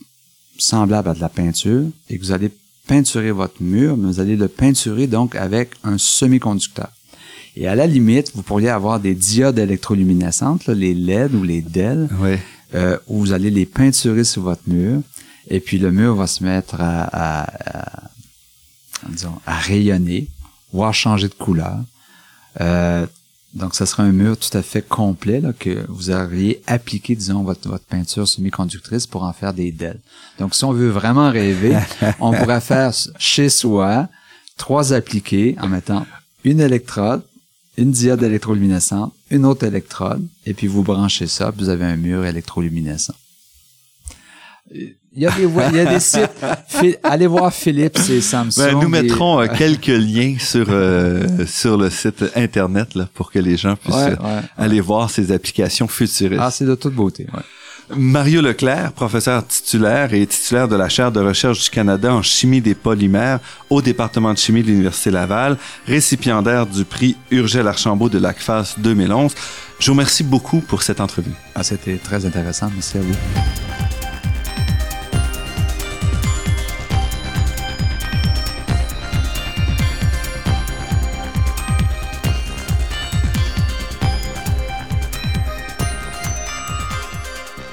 [0.56, 2.50] semblables à de la peinture et que vous allez
[2.86, 6.88] peinturer votre mur, mais vous allez le peinturer donc avec un semi-conducteur.
[7.61, 11.61] Et à la limite, vous pourriez avoir des diodes électroluminescentes, là, les LED ou les
[11.61, 12.38] DEL, Ouais.
[12.74, 15.00] euh, où vous allez les peinturer sur votre mur,
[15.48, 17.42] et puis le mur va se mettre à, à,
[18.04, 18.11] à-
[19.09, 20.28] disons, à rayonner,
[20.72, 21.78] voire changer de couleur.
[22.61, 23.06] Euh,
[23.54, 27.42] donc, ce sera un mur tout à fait complet là, que vous auriez appliqué, disons,
[27.42, 29.98] votre, votre peinture semi-conductrice pour en faire des DEL.
[30.38, 31.76] Donc, si on veut vraiment rêver,
[32.20, 34.09] on pourrait faire chez soi
[34.59, 36.06] trois appliqués en mettant
[36.44, 37.22] une électrode,
[37.79, 41.97] une diode électroluminescente, une autre électrode, et puis vous branchez ça, puis vous avez un
[41.97, 43.14] mur électroluminescent.
[44.74, 46.31] Il y a des, voies- il y a des sites.
[47.03, 48.59] Allez voir Philips et Samsung.
[48.59, 53.33] Ben, nous et- mettrons euh, quelques liens sur euh, sur le site internet là, pour
[53.33, 54.43] que les gens puissent Ouais, euh, ouais.
[54.59, 56.43] aller voir ces applications futuristes.
[56.45, 57.26] Ah, c'est de toute beauté.
[57.97, 62.61] Mario Leclerc, professeur titulaire et titulaire de la chaire de recherche du Canada en chimie
[62.61, 68.18] des polymères au département de chimie de l'Université Laval, récipiendaire du prix Urgel Archambault de
[68.18, 69.32] l'ACFAS 2011.
[69.78, 71.32] Je vous remercie beaucoup pour cette entrevue.
[71.55, 72.70] Ah, c'était très intéressant.
[72.74, 73.97] Merci à vous.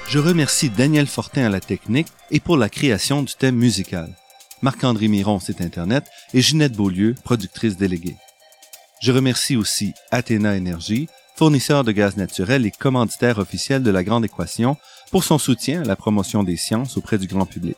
[0.07, 4.15] Je remercie Daniel Fortin à la technique et pour la création du thème musical.
[4.61, 8.15] Marc-André Miron, site Internet, et Ginette Beaulieu, productrice déléguée.
[9.01, 14.25] Je remercie aussi Athéna Énergie, fournisseur de gaz naturel et commanditaire officiel de la Grande
[14.25, 14.77] Équation,
[15.09, 17.77] pour son soutien à la promotion des sciences auprès du grand public.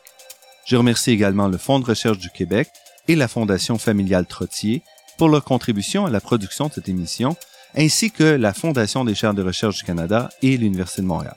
[0.66, 2.68] Je remercie également le Fonds de recherche du Québec
[3.08, 4.82] et la Fondation familiale Trottier
[5.16, 7.36] pour leur contribution à la production de cette émission,
[7.74, 11.36] ainsi que la Fondation des chaires de recherche du Canada et l'Université de Montréal.